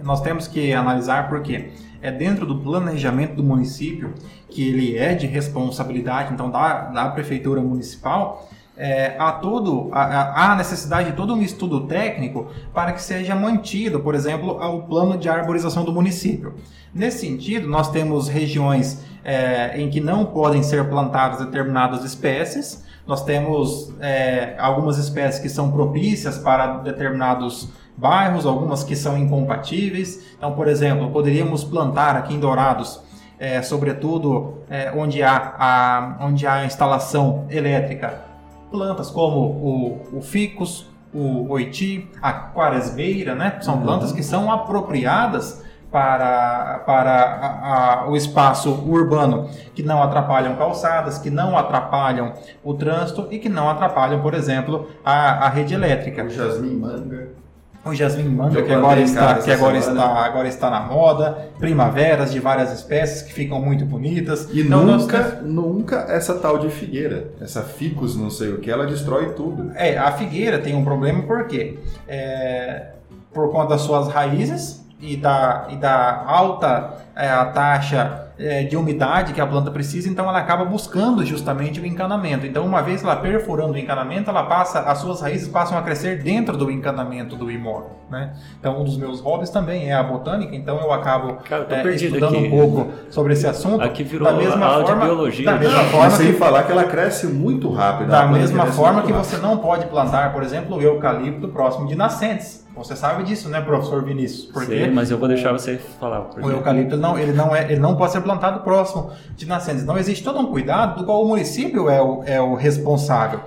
[0.02, 1.70] Nós temos que analisar porque
[2.02, 4.12] é dentro do planejamento do município
[4.50, 10.56] que ele é de responsabilidade, então da, da prefeitura municipal, é, há, todo, há, há
[10.56, 15.28] necessidade de todo um estudo técnico para que seja mantido, por exemplo, o plano de
[15.28, 16.54] arborização do município.
[16.92, 23.24] Nesse sentido, nós temos regiões é, em que não podem ser plantadas determinadas espécies, nós
[23.24, 30.24] temos é, algumas espécies que são propícias para determinados bairros, algumas que são incompatíveis.
[30.36, 33.00] Então, por exemplo, poderíamos plantar aqui em Dourados,
[33.38, 38.33] é, sobretudo é, onde, há a, onde há instalação elétrica,
[38.74, 43.58] plantas como o, o ficus, o oiti, a quaresbeira, né?
[43.60, 43.82] São uhum.
[43.82, 51.18] plantas que são apropriadas para, para a, a, o espaço urbano, que não atrapalham calçadas,
[51.18, 52.32] que não atrapalham
[52.64, 56.24] o trânsito e que não atrapalham, por exemplo, a, a rede elétrica.
[56.24, 57.43] O jasmim manga
[57.84, 62.40] o jasmim manga, que agora, está, que agora, está, agora está na moda, primaveras de
[62.40, 64.48] várias espécies que ficam muito bonitas.
[64.50, 65.42] E então, nunca, nós...
[65.42, 69.70] nunca essa tal de figueira, essa ficus não sei o que, ela destrói tudo.
[69.74, 72.86] É, a figueira tem um problema porque é,
[73.32, 79.32] por conta das suas raízes e da, e da alta é, taxa é, de umidade
[79.32, 82.46] que a planta precisa, então ela acaba buscando justamente o encanamento.
[82.46, 86.22] Então, uma vez ela perfurando o encanamento, ela passa, as suas raízes passam a crescer
[86.22, 87.90] dentro do encanamento do imóvel.
[88.10, 88.34] Né?
[88.58, 92.36] Então, um dos meus hobbies também é a botânica, então eu acabo Cara, é, estudando
[92.36, 92.46] aqui.
[92.46, 93.82] um pouco sobre esse assunto.
[93.82, 95.44] Aqui virou da mesma aula forma, de biologia.
[95.44, 98.10] Da mesma forma sem que, falar que ela cresce muito rápido.
[98.10, 99.30] Da mesma forma que rápido.
[99.30, 103.60] você não pode plantar, por exemplo, o eucalipto próximo de nascentes você sabe disso, né,
[103.60, 104.46] professor Vinícius?
[104.46, 106.30] Porque Sim, mas eu vou deixar você falar.
[106.42, 109.82] O eucalipto não, ele não é, ele não pode ser plantado próximo de nascentes.
[109.82, 113.40] Então existe todo um cuidado do qual o município é o, é o responsável.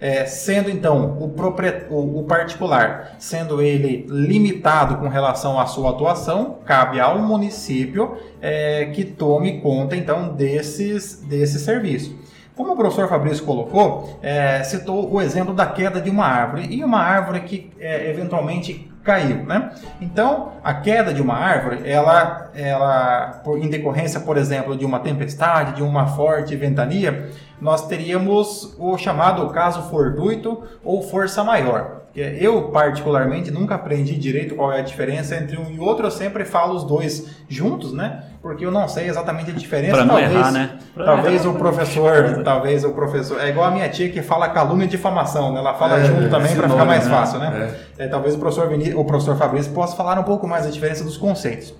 [0.00, 6.58] É, sendo então o, o, o, particular, sendo ele limitado com relação à sua atuação,
[6.66, 12.14] cabe ao município é, que tome conta então desses, desse serviço.
[12.56, 16.84] Como o professor Fabrício colocou, é, citou o exemplo da queda de uma árvore e
[16.84, 19.72] uma árvore que é, eventualmente caiu, né?
[20.00, 25.74] Então, a queda de uma árvore, ela, ela, em decorrência, por exemplo, de uma tempestade,
[25.74, 27.28] de uma forte ventania,
[27.60, 32.02] nós teríamos o chamado caso fortuito ou força maior.
[32.14, 36.44] Eu, particularmente, nunca aprendi direito qual é a diferença entre um e outro, eu sempre
[36.44, 38.24] falo os dois juntos, né?
[38.44, 39.94] Porque eu não sei exatamente a diferença.
[39.94, 40.70] Pra não talvez, errar, né?
[40.92, 41.54] Pra talvez errar.
[41.54, 43.40] o professor, talvez o professor.
[43.40, 45.60] É igual a minha tia que fala calúnia e difamação, né?
[45.60, 47.10] Ela fala é, junto também para ficar mais né?
[47.10, 47.72] fácil, né?
[47.98, 48.04] É.
[48.04, 51.02] É, talvez o professor, Vinícius, o professor Fabrício possa falar um pouco mais da diferença
[51.02, 51.72] dos conceitos.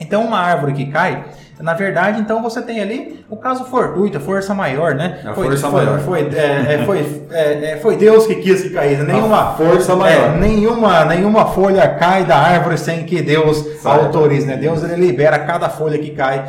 [0.00, 1.24] Então, uma árvore que cai,
[1.60, 5.20] na verdade, então você tem ali o caso fortuito, a força maior, né?
[5.26, 6.00] A foi, força foi, maior.
[6.00, 9.02] Foi, é, é, foi, é, é, foi Deus que quis que caísse.
[9.02, 10.36] Nenhuma força maior.
[10.36, 13.98] nenhuma, nenhuma folha cai da árvore sem que Deus Sai.
[13.98, 14.56] autorize, né?
[14.56, 16.44] Deus ele libera cada folha que cai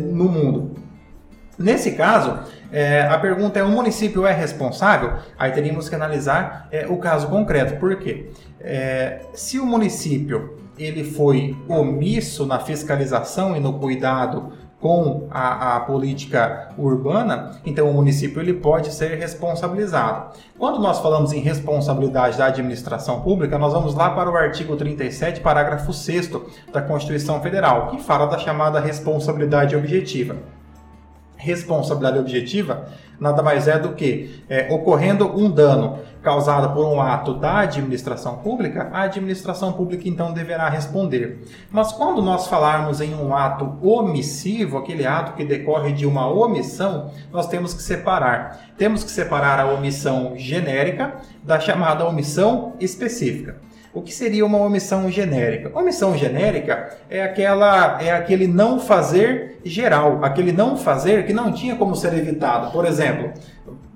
[0.00, 0.74] no mundo.
[1.58, 2.40] Nesse caso,
[2.72, 5.12] é, a pergunta é: o município é responsável?
[5.38, 7.76] Aí teríamos que analisar é, o caso concreto.
[7.76, 8.30] Por quê?
[8.60, 15.80] É, se o município ele foi omisso na fiscalização e no cuidado com a, a,
[15.80, 20.38] política urbana, então o município ele pode ser responsabilizado.
[20.58, 25.40] Quando nós falamos em responsabilidade da administração pública, nós vamos lá para o artigo 37,
[25.40, 26.32] parágrafo 6
[26.70, 30.36] da Constituição Federal, que fala da chamada responsabilidade objetiva
[31.36, 37.34] responsabilidade objetiva nada mais é do que é, ocorrendo um dano causado por um ato
[37.34, 41.42] da administração pública, a administração pública então deverá responder.
[41.70, 47.10] Mas quando nós falarmos em um ato omissivo, aquele ato que decorre de uma omissão,
[47.30, 48.72] nós temos que separar.
[48.78, 53.63] Temos que separar a omissão genérica da chamada omissão específica.
[53.94, 55.70] O que seria uma omissão genérica?
[55.78, 61.76] Omissão genérica é aquela é aquele não fazer geral, aquele não fazer que não tinha
[61.76, 62.72] como ser evitado.
[62.72, 63.30] Por exemplo,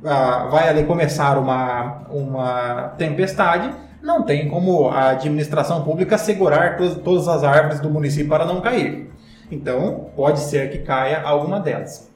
[0.01, 7.43] vai ali começar uma, uma tempestade, não tem como a administração pública segurar todas as
[7.43, 9.11] árvores do município para não cair.
[9.51, 12.08] Então, pode ser que caia alguma delas.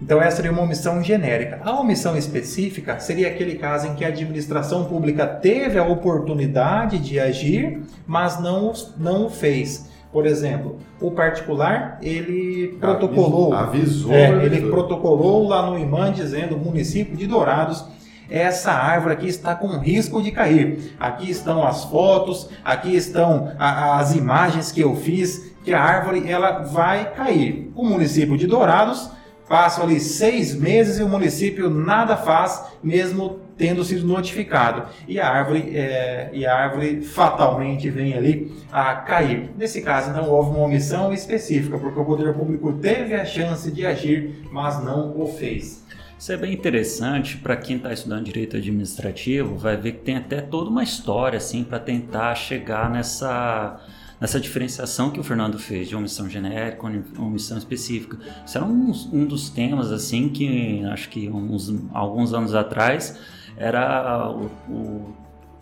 [0.00, 1.60] Então, essa seria uma omissão genérica.
[1.64, 7.18] A omissão específica seria aquele caso em que a administração pública teve a oportunidade de
[7.18, 9.90] agir, mas não, não o fez.
[10.12, 13.54] Por exemplo, o particular, ele protocolou.
[13.54, 14.12] Avisou.
[14.12, 17.84] É, ele protocolou lá no IMAN dizendo: município de Dourados
[18.28, 20.94] essa árvore aqui está com risco de cair.
[20.98, 26.30] Aqui estão as fotos, aqui estão a, as imagens que eu fiz, que a árvore
[26.30, 27.70] ela vai cair.
[27.74, 29.10] O município de Dourados
[29.48, 34.88] Passam ali seis meses e o município nada faz, mesmo tendo sido notificado.
[35.06, 39.50] E a árvore, é, e a árvore fatalmente vem ali a cair.
[39.56, 43.86] Nesse caso, então, houve uma omissão específica, porque o poder público teve a chance de
[43.86, 45.86] agir, mas não o fez.
[46.18, 50.40] Isso é bem interessante para quem está estudando direito administrativo, vai ver que tem até
[50.40, 53.78] toda uma história assim para tentar chegar nessa
[54.20, 56.86] nessa diferenciação que o Fernando fez de omissão genérica,
[57.18, 58.18] omissão específica.
[58.44, 63.18] Isso era um, um dos temas assim que acho que uns, alguns anos atrás
[63.56, 65.16] era o, o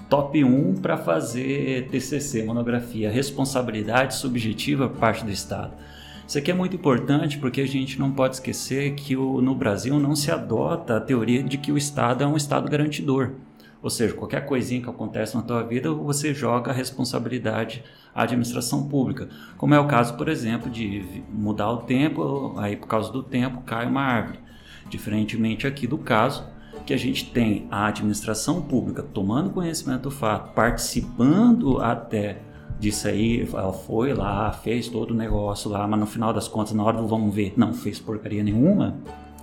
[0.09, 5.73] top 1 para fazer TCC, monografia, responsabilidade subjetiva por parte do Estado.
[6.27, 9.99] Isso aqui é muito importante porque a gente não pode esquecer que o, no Brasil
[9.99, 13.33] não se adota a teoria de que o Estado é um Estado garantidor.
[13.85, 18.89] Ou seja, qualquer coisinha que acontece na tua vida, você joga a responsabilidade à administração
[18.89, 19.29] pública.
[19.59, 23.61] Como é o caso, por exemplo, de mudar o tempo, aí por causa do tempo
[23.61, 24.39] cai uma árvore.
[24.89, 26.47] Diferentemente aqui do caso,
[26.87, 32.39] que a gente tem a administração pública tomando conhecimento do fato, participando até
[32.81, 36.73] disso aí, ela foi lá, fez todo o negócio lá, mas no final das contas,
[36.73, 38.97] na hora do vamos ver, não fez porcaria nenhuma,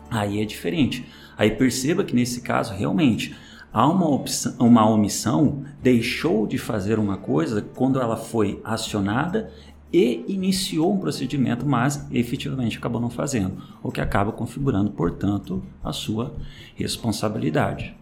[0.09, 1.05] aí é diferente.
[1.37, 3.35] Aí perceba que nesse caso, realmente,
[3.73, 9.51] há uma, opção, uma omissão, deixou de fazer uma coisa quando ela foi acionada
[9.91, 15.91] e iniciou um procedimento, mas efetivamente acabou não fazendo, o que acaba configurando, portanto, a
[15.91, 16.33] sua
[16.75, 17.95] responsabilidade.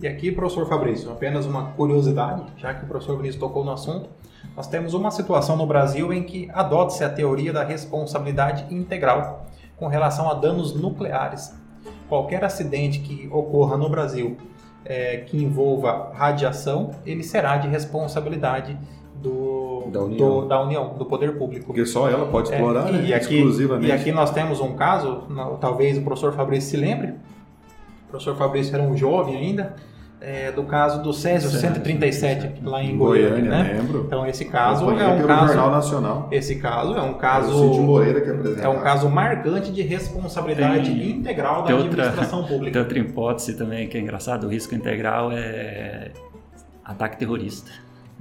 [0.00, 4.08] E aqui, professor Fabrício, apenas uma curiosidade, já que o professor Vinícius tocou no assunto,
[4.56, 9.88] nós temos uma situação no Brasil em que adota-se a teoria da responsabilidade integral com
[9.88, 11.54] relação a danos nucleares.
[12.08, 14.36] Qualquer acidente que ocorra no Brasil
[14.84, 18.76] é, que envolva radiação, ele será de responsabilidade
[19.22, 20.16] do, da, União.
[20.16, 21.66] Do, da União, do poder público.
[21.66, 23.04] Porque só ela pode é, explorar, é, né?
[23.06, 23.88] e aqui, exclusivamente.
[23.88, 25.24] E aqui nós temos um caso,
[25.60, 27.14] talvez o professor Fabrício se lembre,
[28.06, 29.76] o professor Fabrício era um jovem ainda,
[30.20, 33.80] é, do caso do Césio 137 lá em Goiânia, Goiânia né?
[33.80, 34.04] Lembro.
[34.06, 36.28] Então esse caso é um caso Jornal Nacional.
[36.30, 41.10] Esse caso é um caso é Moreira que é um caso marcante de responsabilidade tem,
[41.10, 42.72] integral da tem administração outra, pública.
[42.72, 46.10] Tem outra hipótese também que é engraçado, o risco integral é
[46.84, 47.70] ataque terrorista.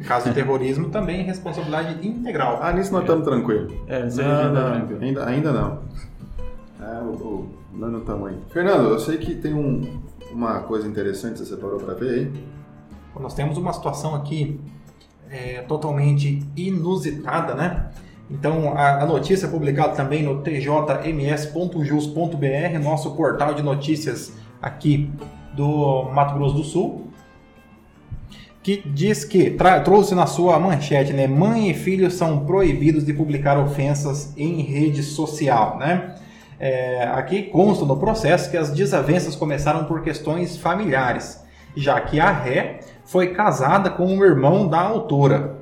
[0.07, 2.59] Caso de terrorismo também responsabilidade integral.
[2.62, 3.73] Ah, nisso nós estamos tranquilos.
[3.85, 5.03] É, não, não, tranquilo.
[5.03, 5.79] Ainda, ainda não.
[6.81, 8.38] É, o, o, não estamos aí.
[8.49, 9.99] Fernando, eu sei que tem um
[10.32, 12.32] uma coisa interessante você separou para ver aí?
[13.20, 14.60] Nós temos uma situação aqui
[15.30, 17.89] é, totalmente inusitada, né?
[18.30, 21.80] Então, a, a, notícia é publicada também no tjms.jus.br,
[22.82, 25.12] nosso portal de notícias aqui
[25.54, 27.08] do Mato Grosso do Sul,
[28.62, 31.28] que diz que trouxe na sua manchete, né?
[31.28, 36.15] Mãe e filho são proibidos de publicar ofensas em rede social, né?
[36.60, 41.41] É, aqui consta no processo que as desavenças começaram por questões familiares,
[41.74, 45.58] já que a ré foi casada com o irmão da autora.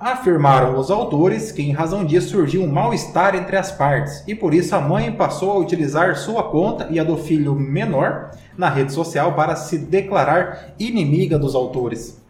[0.00, 4.52] Afirmaram os autores que, em razão disso, surgiu um mal-estar entre as partes e por
[4.52, 8.92] isso a mãe passou a utilizar sua conta e a do filho menor na rede
[8.92, 12.20] social para se declarar inimiga dos autores,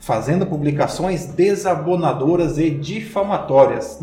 [0.00, 3.98] fazendo publicações desabonadoras e difamatórias,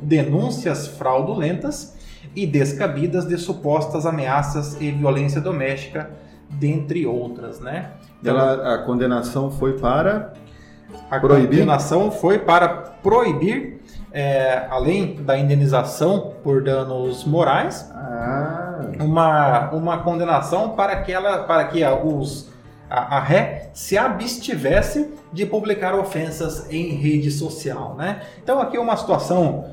[0.00, 1.94] denúncias fraudulentas
[2.34, 6.10] e descabidas de supostas ameaças e violência doméstica,
[6.50, 7.90] dentre outras, né?
[8.20, 10.32] Então, Ela, a condenação foi para
[11.10, 11.58] a proibir?
[11.58, 13.80] condenação foi para proibir,
[14.12, 18.80] é, além da indenização por danos morais, ah.
[19.00, 22.53] uma, uma condenação para que, ela, para que os
[22.88, 28.20] a, a ré se abstivesse de publicar ofensas em rede social, né?
[28.42, 29.64] Então aqui uma situação,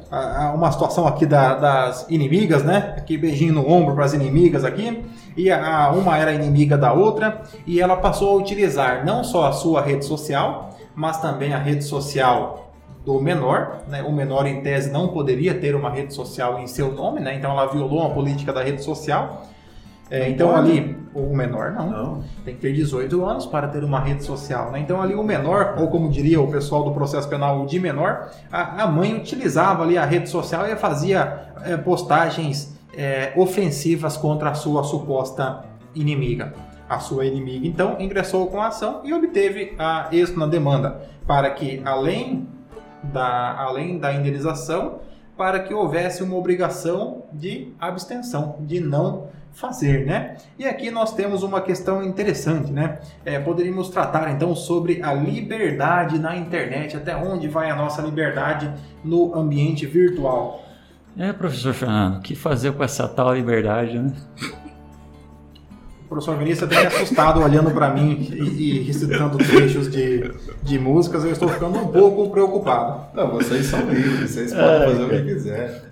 [0.56, 2.96] uma situação aqui da, das inimigas, né?
[2.98, 5.04] Aqui beijinho no ombro para as inimigas aqui
[5.38, 9.52] e a, uma era inimiga da outra e ela passou a utilizar não só a
[9.52, 12.72] sua rede social, mas também a rede social
[13.06, 14.04] do menor, né?
[14.04, 17.36] O menor em tese não poderia ter uma rede social em seu nome, né?
[17.36, 19.44] Então ela violou a política da rede social
[20.12, 21.90] é, então ali, o menor não.
[21.90, 22.24] não.
[22.44, 24.70] Tem que ter 18 anos para ter uma rede social.
[24.70, 24.82] Né?
[24.82, 28.30] Então ali o menor, ou como diria o pessoal do processo penal, o de menor,
[28.52, 34.50] a, a mãe utilizava ali a rede social e fazia é, postagens é, ofensivas contra
[34.50, 35.64] a sua suposta
[35.96, 36.54] inimiga.
[36.90, 41.50] A sua inimiga então ingressou com a ação e obteve a êxito na demanda para
[41.52, 42.50] que além
[43.02, 45.00] da, além da indenização,
[45.38, 50.38] para que houvesse uma obrigação de abstenção, de não fazer, né?
[50.58, 53.00] E aqui nós temos uma questão interessante, né?
[53.26, 58.72] É, poderíamos tratar então sobre a liberdade na internet, até onde vai a nossa liberdade
[59.04, 60.66] no ambiente virtual.
[61.18, 64.14] É, professor Fernando, o que fazer com essa tal liberdade, né?
[66.06, 70.80] O professor Vinícius até me assustado olhando para mim e, e recitando trechos de, de
[70.80, 73.06] músicas, eu estou ficando um pouco preocupado.
[73.14, 75.91] Não, vocês são livres, vocês podem fazer o que quiser.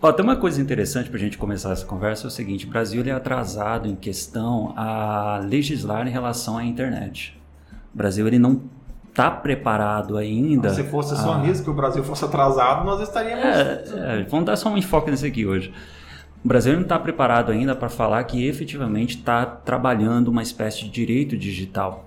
[0.00, 2.68] Ó, tem uma coisa interessante para a gente começar essa conversa, é o seguinte, o
[2.68, 7.36] Brasil é atrasado em questão a legislar em relação à internet.
[7.92, 8.62] O Brasil ele não
[9.10, 10.72] está preparado ainda.
[10.72, 11.38] Se fosse só a...
[11.38, 13.44] nisso que o Brasil fosse atrasado, nós estaríamos.
[13.44, 15.72] É, é, vamos dar só um enfoque nesse aqui hoje.
[16.44, 20.90] O Brasil não está preparado ainda para falar que efetivamente está trabalhando uma espécie de
[20.90, 22.04] direito digital.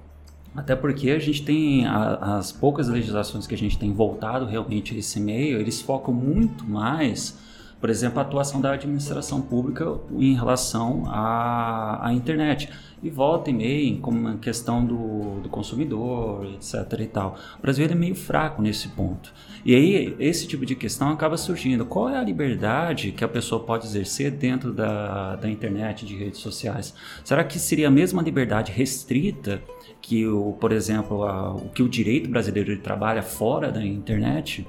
[0.55, 4.95] Até porque a gente tem a, as poucas legislações que a gente tem voltado realmente
[4.95, 7.37] a esse meio, eles focam muito mais
[7.81, 12.69] por exemplo, a atuação da administração pública em relação à, à internet.
[13.03, 16.75] E volta e meia, como uma questão do, do consumidor, etc.
[16.99, 17.35] e tal.
[17.57, 19.33] O Brasil é meio fraco nesse ponto.
[19.65, 21.83] E aí, esse tipo de questão acaba surgindo.
[21.83, 26.39] Qual é a liberdade que a pessoa pode exercer dentro da, da internet, de redes
[26.39, 26.93] sociais?
[27.23, 29.59] Será que seria a mesma liberdade restrita
[29.99, 34.67] que, o, por exemplo, a, o que o direito brasileiro trabalha fora da internet?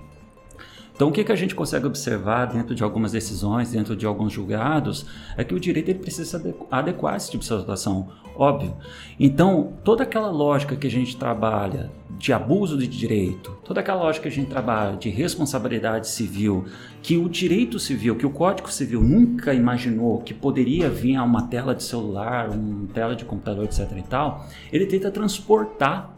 [1.02, 4.32] Então, o que, que a gente consegue observar dentro de algumas decisões, dentro de alguns
[4.32, 5.04] julgados,
[5.36, 6.40] é que o direito ele precisa
[6.70, 8.72] adequar esse tipo de situação, óbvio.
[9.18, 14.22] Então, toda aquela lógica que a gente trabalha de abuso de direito, toda aquela lógica
[14.22, 16.66] que a gente trabalha de responsabilidade civil,
[17.02, 21.48] que o direito civil, que o Código Civil nunca imaginou que poderia vir a uma
[21.48, 23.90] tela de celular, uma tela de computador, etc.
[23.96, 26.14] e tal, ele tenta transportar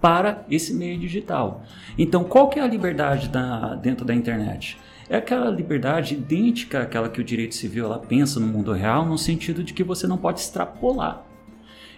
[0.00, 1.62] para esse meio digital.
[1.98, 4.78] Então, qual que é a liberdade da, dentro da internet?
[5.08, 9.16] É aquela liberdade idêntica àquela que o direito civil ela pensa no mundo real, no
[9.16, 11.24] sentido de que você não pode extrapolar.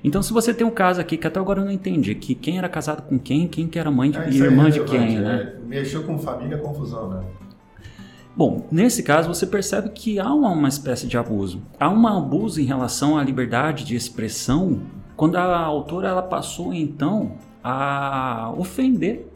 [0.04, 2.58] Então, se você tem um caso aqui que até agora eu não entendi, que quem
[2.58, 5.18] era casado com quem, quem que era mãe de, é, e irmã é de quem,
[5.18, 5.54] né?
[5.56, 7.24] É, mexeu com família, confusão, né?
[8.36, 11.60] Bom, nesse caso você percebe que há uma, uma espécie de abuso.
[11.80, 14.82] Há um abuso em relação à liberdade de expressão
[15.16, 17.32] quando a autora ela passou então
[17.62, 19.26] a ofender,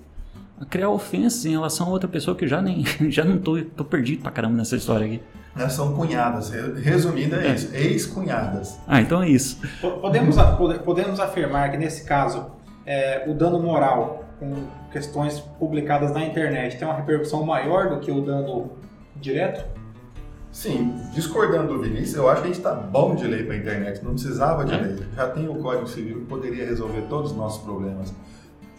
[0.60, 3.84] a criar ofensas em relação a outra pessoa que já nem já não tô, tô
[3.84, 5.22] perdido pra caramba nessa história aqui.
[5.56, 7.54] É, são cunhadas, resumindo é, é.
[7.54, 8.78] isso, ex-cunhadas.
[8.86, 9.60] Ah, então é isso.
[10.00, 10.36] Podemos,
[10.82, 12.46] podemos afirmar que nesse caso
[12.86, 18.10] é, o dano moral com questões publicadas na internet tem uma repercussão maior do que
[18.10, 18.70] o dano
[19.16, 19.64] direto?
[20.52, 23.56] Sim, discordando do Vinícius, eu acho que a gente está bom de lei para a
[23.56, 24.76] internet, não precisava de é.
[24.76, 24.98] lei.
[25.16, 28.12] Já tem o Código Civil que poderia resolver todos os nossos problemas.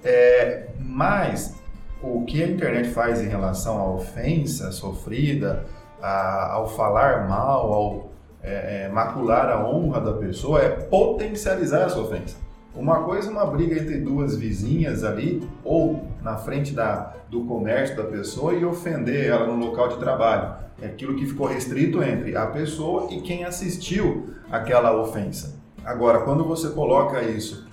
[0.04, 1.56] É, mas
[2.02, 5.66] o que a internet faz em relação à ofensa sofrida,
[6.00, 8.14] a, ao falar mal, ao
[8.44, 12.36] é, é macular a honra da pessoa, é potencializar essa ofensa.
[12.76, 17.96] Uma coisa é uma briga entre duas vizinhas ali, ou na frente da, do comércio
[17.96, 20.56] da pessoa e ofender ela no local de trabalho.
[20.82, 25.62] É aquilo que ficou restrito entre a pessoa e quem assistiu aquela ofensa.
[25.86, 27.68] Agora, quando você coloca isso,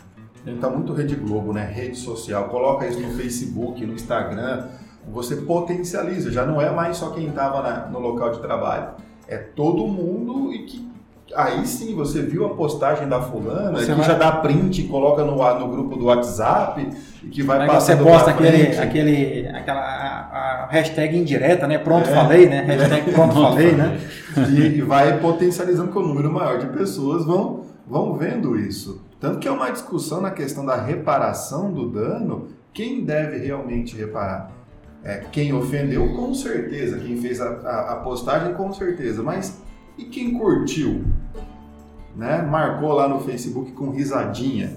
[0.46, 1.64] ele está muito Rede Globo, né?
[1.64, 4.68] Rede social, coloca isso no Facebook, no Instagram,
[5.10, 8.94] você potencializa, já não é mais só quem estava no local de trabalho.
[9.26, 10.89] É todo mundo e que
[11.34, 14.06] Aí sim, você viu a postagem da fulana, você que vai...
[14.06, 16.88] já dá print e coloca no, no grupo do WhatsApp
[17.22, 17.96] e que vai passar.
[17.96, 21.78] Você posta aquele, aquele, aquela a, a hashtag indireta, né?
[21.78, 22.62] Pronto, é, falei, né?
[22.62, 24.00] Hashtag pronto, falei, né?
[24.48, 29.00] E, vai potencializando que o número maior de pessoas vão, vão vendo isso.
[29.20, 34.50] Tanto que é uma discussão na questão da reparação do dano, quem deve realmente reparar?
[35.04, 36.98] É, quem ofendeu, com certeza.
[36.98, 39.22] Quem fez a, a, a postagem, com certeza.
[39.22, 39.60] Mas
[40.00, 41.04] e quem curtiu?
[42.16, 42.42] Né?
[42.42, 44.66] Marcou lá no Facebook com risadinha.
[44.66, 44.76] Né?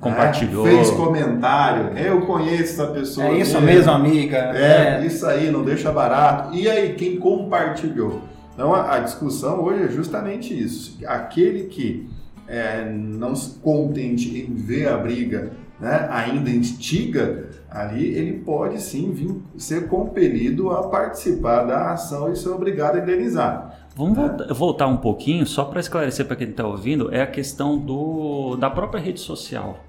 [0.00, 0.64] Compartilhou.
[0.66, 0.72] Né?
[0.72, 1.96] Fez comentário.
[1.96, 3.28] Eu conheço essa pessoa.
[3.28, 4.36] É isso mesmo, amiga.
[4.36, 6.54] É, é, isso aí, não deixa barato.
[6.54, 8.20] E aí, quem compartilhou?
[8.54, 10.98] Então, a, a discussão hoje é justamente isso.
[11.06, 12.08] Aquele que
[12.48, 19.10] é, não se contente em ver a briga, né, ainda instiga ali, ele pode sim
[19.10, 23.81] vir, ser compelido a participar da ação e ser obrigado a indenizar.
[23.94, 27.78] Vamos voltar, voltar um pouquinho, só para esclarecer para quem está ouvindo, é a questão
[27.78, 29.80] do, da própria rede social.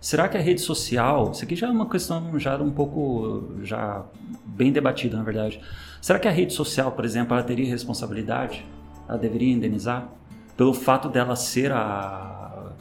[0.00, 4.04] Será que a rede social, isso aqui já é uma questão já um pouco já
[4.44, 5.60] bem debatida, na verdade.
[6.00, 8.64] Será que a rede social, por exemplo, ela teria responsabilidade?
[9.08, 10.08] Ela deveria indenizar
[10.56, 12.72] pelo fato dela ser a,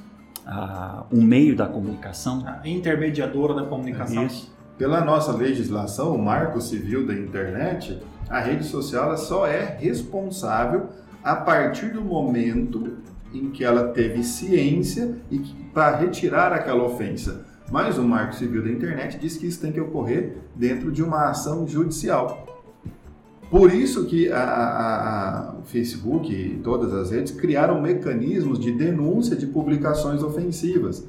[0.46, 2.44] a um meio da comunicação?
[2.46, 4.26] A intermediadora da comunicação.
[4.28, 4.56] Isso.
[4.78, 8.00] Pela nossa legislação, o Marco Civil da Internet,
[8.30, 10.88] a rede social só é responsável
[11.24, 12.98] a partir do momento
[13.34, 15.40] em que ela teve ciência e
[15.74, 17.46] para retirar aquela ofensa.
[17.70, 21.30] Mas o Marco Civil da Internet diz que isso tem que ocorrer dentro de uma
[21.30, 22.46] ação judicial.
[23.50, 28.72] Por isso que a, a, a, o Facebook e todas as redes criaram mecanismos de
[28.72, 31.06] denúncia de publicações ofensivas,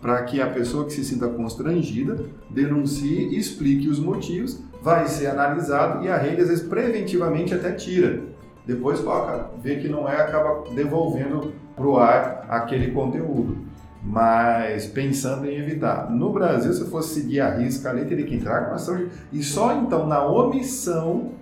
[0.00, 6.04] para que a pessoa que se sinta constrangida denuncie explique os motivos, vai ser analisado
[6.04, 8.20] e a rede às vezes preventivamente até tira.
[8.66, 13.66] Depois coloca, vê que não é, acaba devolvendo para o ar aquele conteúdo.
[14.02, 16.10] Mas pensando em evitar.
[16.10, 19.06] No Brasil, se fosse seguir a risca ali, teria que entrar com ação.
[19.32, 21.32] E só então na omissão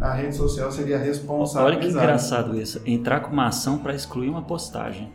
[0.00, 1.66] a rede social seria responsável.
[1.66, 2.80] Olha que engraçado isso.
[2.86, 5.12] Entrar com uma ação para excluir uma postagem.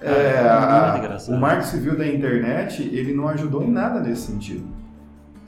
[0.00, 4.64] É, é a, o marco civil da internet, ele não ajudou em nada nesse sentido.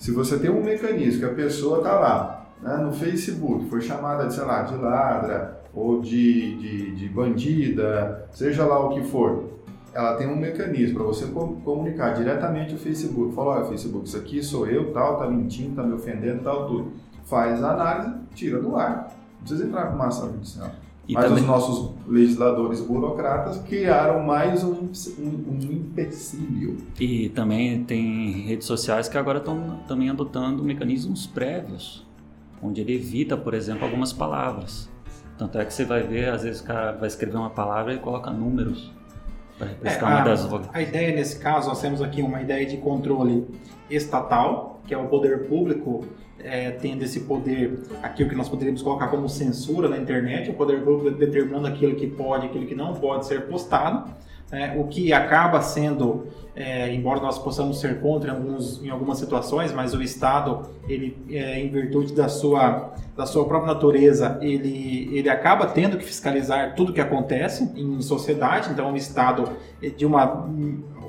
[0.04, 4.26] Se você tem um mecanismo que a pessoa está lá, né, no Facebook, foi chamada
[4.26, 9.44] de, sei lá, de ladra ou de, de, de bandida, seja lá o que for,
[9.94, 13.34] ela tem um mecanismo para você comunicar diretamente o Facebook.
[13.34, 16.92] Fala, olha, Facebook, isso aqui sou eu, tal, tá mentindo, tá me ofendendo, tal, tudo
[17.24, 19.10] faz a análise, tira do ar.
[19.36, 20.70] Não precisa entrar com uma ação judicial.
[21.06, 21.42] E Mas também...
[21.42, 24.88] os nossos legisladores burocratas criaram mais um,
[25.18, 26.78] um, um empecilho.
[26.98, 32.06] E também tem redes sociais que agora estão também adotando mecanismos prévios,
[32.62, 34.90] onde ele evita, por exemplo, algumas palavras.
[35.36, 37.98] Tanto é que você vai ver, às vezes o cara vai escrever uma palavra e
[37.98, 38.90] coloca números
[39.58, 42.76] para representar é, uma das A ideia nesse caso, nós temos aqui uma ideia de
[42.78, 43.46] controle
[43.90, 46.04] estatal, que é o poder público
[46.38, 50.82] é, tendo esse poder, aquilo que nós poderíamos colocar como censura na internet, o poder
[50.82, 54.10] público determinando aquilo que pode, aquilo que não pode ser postado,
[54.50, 59.18] né, o que acaba sendo, é, embora nós possamos ser contra em, alguns, em algumas
[59.18, 65.08] situações, mas o Estado, ele, é, em virtude da sua, da sua própria natureza, ele,
[65.16, 69.48] ele acaba tendo que fiscalizar tudo que acontece em sociedade, então o Estado,
[69.96, 70.46] de uma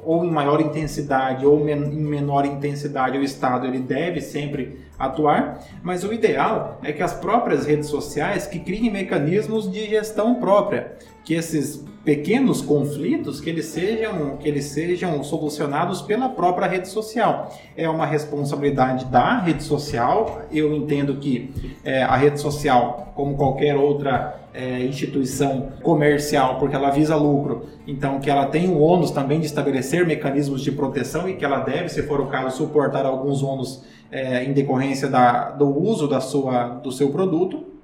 [0.06, 6.04] ou em maior intensidade ou em menor intensidade, o Estado ele deve sempre atuar, mas
[6.04, 10.94] o ideal é que as próprias redes sociais que criem mecanismos de gestão própria,
[11.24, 17.52] que esses pequenos conflitos que eles sejam que eles sejam solucionados pela própria rede social.
[17.76, 20.44] É uma responsabilidade da rede social.
[20.52, 21.52] Eu entendo que
[21.84, 28.20] é, a rede social, como qualquer outra é, instituição comercial, porque ela visa lucro, então
[28.20, 31.90] que ela tem o ônus também de estabelecer mecanismos de proteção e que ela deve,
[31.90, 36.68] se for o caso, suportar alguns ônus é, em decorrência da, do uso da sua,
[36.68, 37.76] do seu produto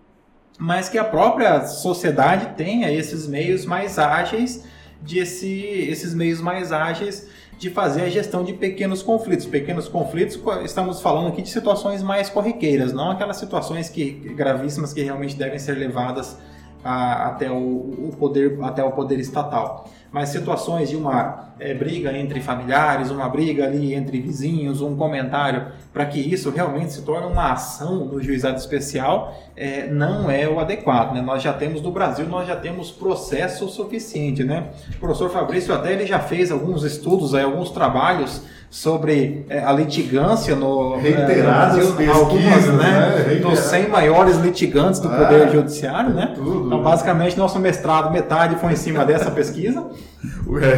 [0.63, 4.63] mas que a própria sociedade tenha esses meios mais ágeis
[5.01, 9.47] de esse, esses meios mais ágeis de fazer a gestão de pequenos conflitos.
[9.47, 15.01] Pequenos conflitos, estamos falando aqui de situações mais corriqueiras, não aquelas situações que gravíssimas que
[15.01, 16.38] realmente devem ser levadas
[16.84, 22.12] a, até o, o, poder até o poder estatal mas situações de uma é, briga
[22.18, 27.28] entre familiares, uma briga ali entre vizinhos, um comentário, para que isso realmente se torne
[27.28, 31.14] uma ação no juizado especial, é, não é o adequado.
[31.14, 31.22] Né?
[31.22, 34.43] Nós já temos no Brasil, nós já temos processo suficiente.
[34.43, 34.70] Né?
[34.95, 38.41] O professor Fabrício até ele já fez alguns estudos, aí, alguns trabalhos
[38.72, 43.36] sobre é, a litigância no é, reiteradas pesquisas, algumas, né, né?
[43.36, 46.32] dos 100 maiores litigantes do ah, Poder Judiciário, né?
[46.34, 49.89] Tudo, então, basicamente, nosso mestrado, metade foi em cima dessa pesquisa.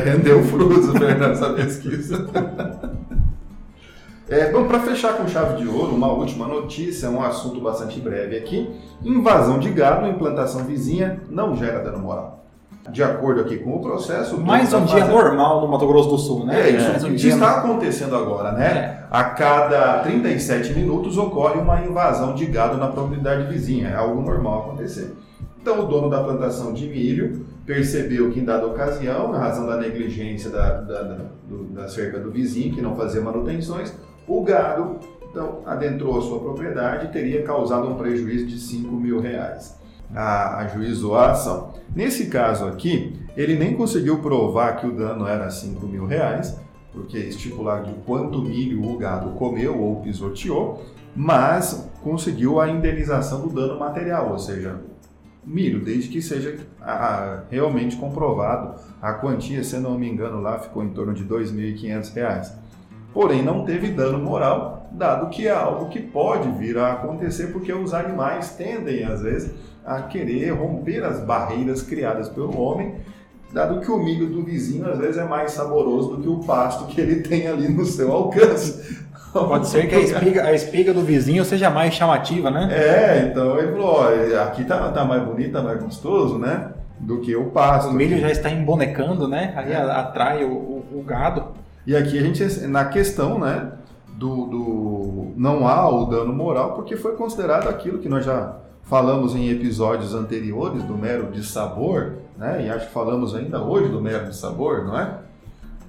[0.05, 2.27] Rendeu frutos nessa pesquisa.
[4.29, 8.37] É, bom, para fechar com chave de ouro, uma última notícia, um assunto bastante breve
[8.37, 8.69] aqui.
[9.03, 12.43] Invasão de gado em plantação vizinha não gera dano moral
[12.91, 14.37] de acordo aqui com o processo.
[14.37, 16.59] Mais um dia normal no Mato Grosso do Sul, né?
[16.59, 18.65] É, isso, é, um está acontecendo agora, né?
[18.65, 19.03] É.
[19.09, 24.63] A cada 37 minutos ocorre uma invasão de gado na propriedade vizinha, é algo normal
[24.63, 25.15] acontecer.
[25.61, 29.77] Então o dono da plantação de milho percebeu que em dada ocasião, na razão da
[29.77, 33.93] negligência da, da, da, do, da cerca do vizinho, que não fazia manutenções,
[34.27, 34.99] o gado
[35.29, 39.81] então, adentrou a sua propriedade e teria causado um prejuízo de 5 mil reais
[40.15, 41.73] a, ajuizou a ação.
[41.95, 46.59] Nesse caso aqui, ele nem conseguiu provar que o dano era 5 mil reais,
[46.91, 50.83] porque estipular de quanto milho o gado comeu ou pisoteou,
[51.15, 54.79] mas conseguiu a indenização do dano material, ou seja,
[55.45, 58.79] milho, desde que seja a, realmente comprovado.
[59.01, 62.51] A quantia, se não me engano, lá ficou em torno de R$ 2.500.
[63.13, 67.71] Porém, não teve dano moral, dado que é algo que pode vir a acontecer, porque
[67.71, 69.53] os animais tendem, às vezes,
[69.85, 72.95] a querer romper as barreiras criadas pelo homem,
[73.51, 76.87] dado que o milho do vizinho às vezes é mais saboroso do que o pasto
[76.87, 79.02] que ele tem ali no seu alcance.
[79.33, 82.69] Pode ser que a espiga, a espiga do vizinho seja mais chamativa, né?
[82.71, 86.69] É, então ele falou, ó, aqui tá, tá mais bonito, tá mais gostoso, né?
[86.99, 87.89] Do que o pasto.
[87.89, 89.51] O milho já está embonecando, né?
[89.57, 89.77] Aí é.
[89.77, 91.47] atrai o, o, o, gado.
[91.85, 93.71] E aqui a gente, na questão, né?
[94.07, 99.35] Do, do não há o dano moral, porque foi considerado aquilo que nós já falamos
[99.35, 102.63] em episódios anteriores do mero de sabor, né?
[102.65, 105.15] E acho que falamos ainda hoje do mero de sabor, não é?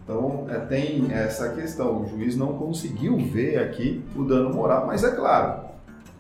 [0.05, 5.03] Então é, tem essa questão, o juiz não conseguiu ver aqui o dano moral, mas
[5.03, 5.65] é claro,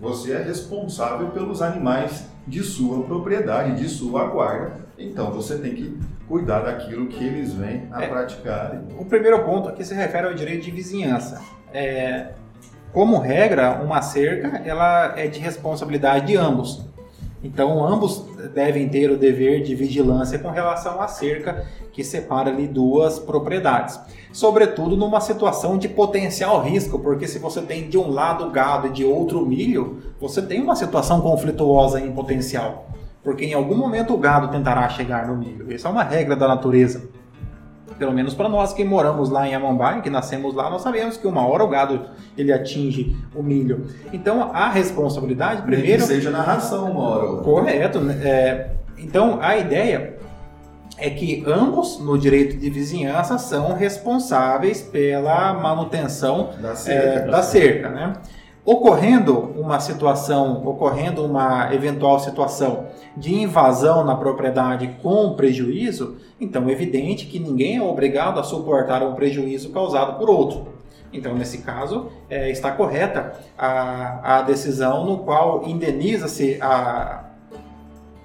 [0.00, 5.98] você é responsável pelos animais de sua propriedade, de sua guarda, então você tem que
[6.26, 8.82] cuidar daquilo que eles vêm a é, praticar.
[8.98, 11.42] O primeiro ponto aqui se refere ao direito de vizinhança.
[11.72, 12.28] É,
[12.92, 16.86] como regra, uma cerca ela é de responsabilidade de ambos.
[17.44, 18.24] Então, ambos
[18.54, 24.00] devem ter o dever de vigilância com relação à cerca que separa ali duas propriedades.
[24.32, 28.90] Sobretudo numa situação de potencial risco, porque se você tem de um lado gado e
[28.90, 32.88] de outro milho, você tem uma situação conflituosa em potencial.
[33.22, 35.70] Porque em algum momento o gado tentará chegar no milho.
[35.70, 37.08] Isso é uma regra da natureza
[38.04, 41.26] pelo menos para nós que moramos lá em Amambai, que nascemos lá, nós sabemos que
[41.26, 42.02] uma hora o gado
[42.36, 43.86] ele atinge o milho.
[44.12, 47.42] Então a responsabilidade primeiro que seja na ração uma hora.
[47.42, 48.00] Correto.
[48.00, 48.20] Né?
[48.22, 50.18] É, então a ideia
[50.98, 57.42] é que ambos no direito de vizinhança são responsáveis pela manutenção da cerca, é, da
[57.42, 58.12] cerca né?
[58.66, 66.72] Ocorrendo uma situação, ocorrendo uma eventual situação de invasão na propriedade com prejuízo, então é
[66.72, 70.68] evidente que ninguém é obrigado a suportar um prejuízo causado por outro.
[71.12, 77.33] Então, nesse caso, é, está correta a, a decisão no qual indeniza-se a,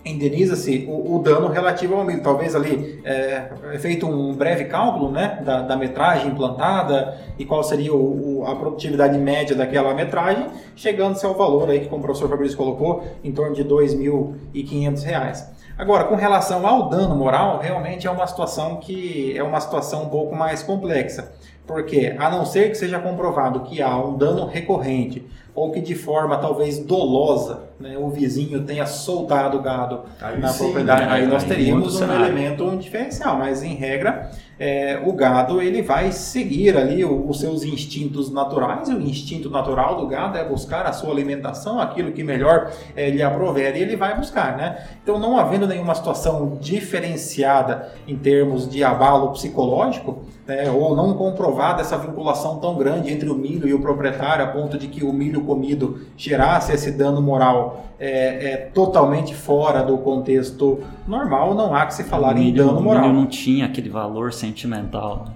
[0.03, 2.21] indeniza-se o, o, dano relativo ao milho.
[2.23, 7.63] Talvez ali é, é, feito um breve cálculo né, da, da metragem implantada e qual
[7.63, 12.05] seria o, o, a produtividade média daquela metragem, chegando-se ao valor aí que como o
[12.05, 15.59] professor Fabrício colocou, em torno de R$ 2.500.
[15.77, 20.09] Agora, com relação ao dano moral, realmente é uma situação que é uma situação um
[20.09, 21.31] pouco mais complexa.
[21.69, 25.93] Porque, a não ser que seja comprovado que há um dano recorrente ou que de
[25.93, 31.11] forma talvez dolosa né, o vizinho tenha soltado o gado aí na sim, propriedade, né?
[31.11, 36.77] aí nós teríamos um elemento diferencial, mas em regra é, o gado ele vai seguir
[36.77, 41.79] ali os seus instintos naturais, o instinto natural do gado é buscar a sua alimentação,
[41.79, 44.85] aquilo que melhor é, lhe e ele vai buscar, né?
[45.01, 51.81] Então não havendo nenhuma situação diferenciada em termos de abalo psicológico, né, ou não comprovada
[51.81, 55.13] essa vinculação tão grande entre o milho e o proprietário a ponto de que o
[55.13, 61.85] milho comido gerasse esse dano moral é, é, totalmente fora do contexto normal, não há
[61.85, 63.03] que se falar milho, em dano moral.
[63.03, 65.27] O milho não tinha aquele valor sentimental.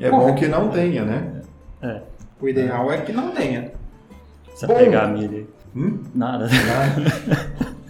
[0.00, 1.42] É bom que não tenha, né?
[1.80, 2.00] É.
[2.40, 3.70] O ideal é que não tenha.
[4.52, 4.74] Você bom.
[4.74, 5.48] pegar milho.
[5.76, 6.00] Hum?
[6.14, 6.48] Nada.
[6.48, 7.72] Nada.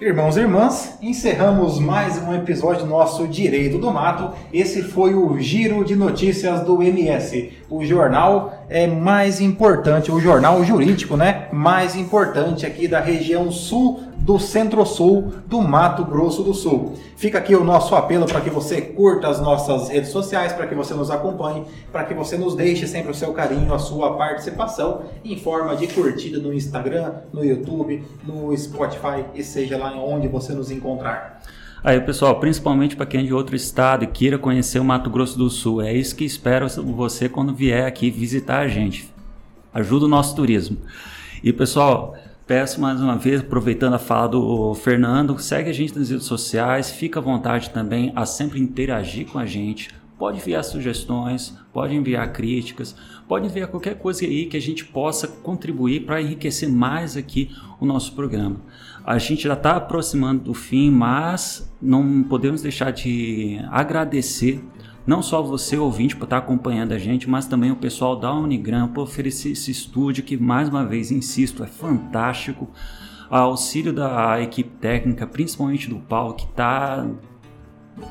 [0.00, 4.34] Irmãos e irmãs, encerramos mais um episódio do nosso Direito do Mato.
[4.52, 10.64] Esse foi o Giro de Notícias do MS, o jornal é mais importante, o jornal
[10.64, 11.48] jurídico, né?
[11.52, 16.94] Mais importante aqui da região sul do Centro-Sul do Mato Grosso do Sul.
[17.14, 20.74] Fica aqui o nosso apelo para que você curta as nossas redes sociais, para que
[20.74, 25.02] você nos acompanhe, para que você nos deixe sempre o seu carinho, a sua participação
[25.22, 30.54] em forma de curtida no Instagram, no YouTube, no Spotify e seja lá onde você
[30.54, 31.42] nos encontrar.
[31.84, 35.36] Aí, pessoal, principalmente para quem é de outro estado e queira conhecer o Mato Grosso
[35.36, 39.12] do Sul, é isso que espero você quando vier aqui visitar a gente.
[39.70, 40.78] Ajuda o nosso turismo.
[41.42, 42.16] E, pessoal,
[42.46, 46.90] Peço mais uma vez, aproveitando a fala do Fernando, segue a gente nas redes sociais,
[46.90, 49.88] fica à vontade também a sempre interagir com a gente.
[50.18, 52.94] Pode enviar sugestões, pode enviar críticas,
[53.26, 57.86] pode enviar qualquer coisa aí que a gente possa contribuir para enriquecer mais aqui o
[57.86, 58.60] nosso programa.
[59.04, 64.64] A gente já está aproximando do fim, mas não podemos deixar de agradecer
[65.06, 68.88] não só você, ouvinte, por estar acompanhando a gente, mas também o pessoal da Unigram
[68.88, 72.70] por oferecer esse estúdio que, mais uma vez, insisto, é fantástico.
[73.30, 77.06] A auxílio da equipe técnica, principalmente do Paulo, que está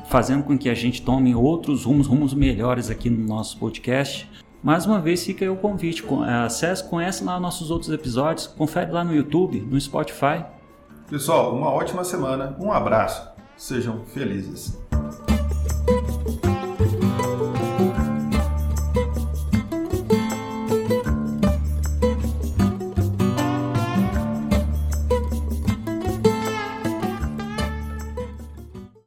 [0.08, 4.30] fazendo com que a gente tome outros rumos, rumos melhores aqui no nosso podcast.
[4.62, 6.04] Mais uma vez fica aí o convite,
[6.44, 10.53] acesse, conhece lá nossos outros episódios, confere lá no YouTube, no Spotify.
[11.08, 14.78] Pessoal, uma ótima semana, um abraço, sejam felizes.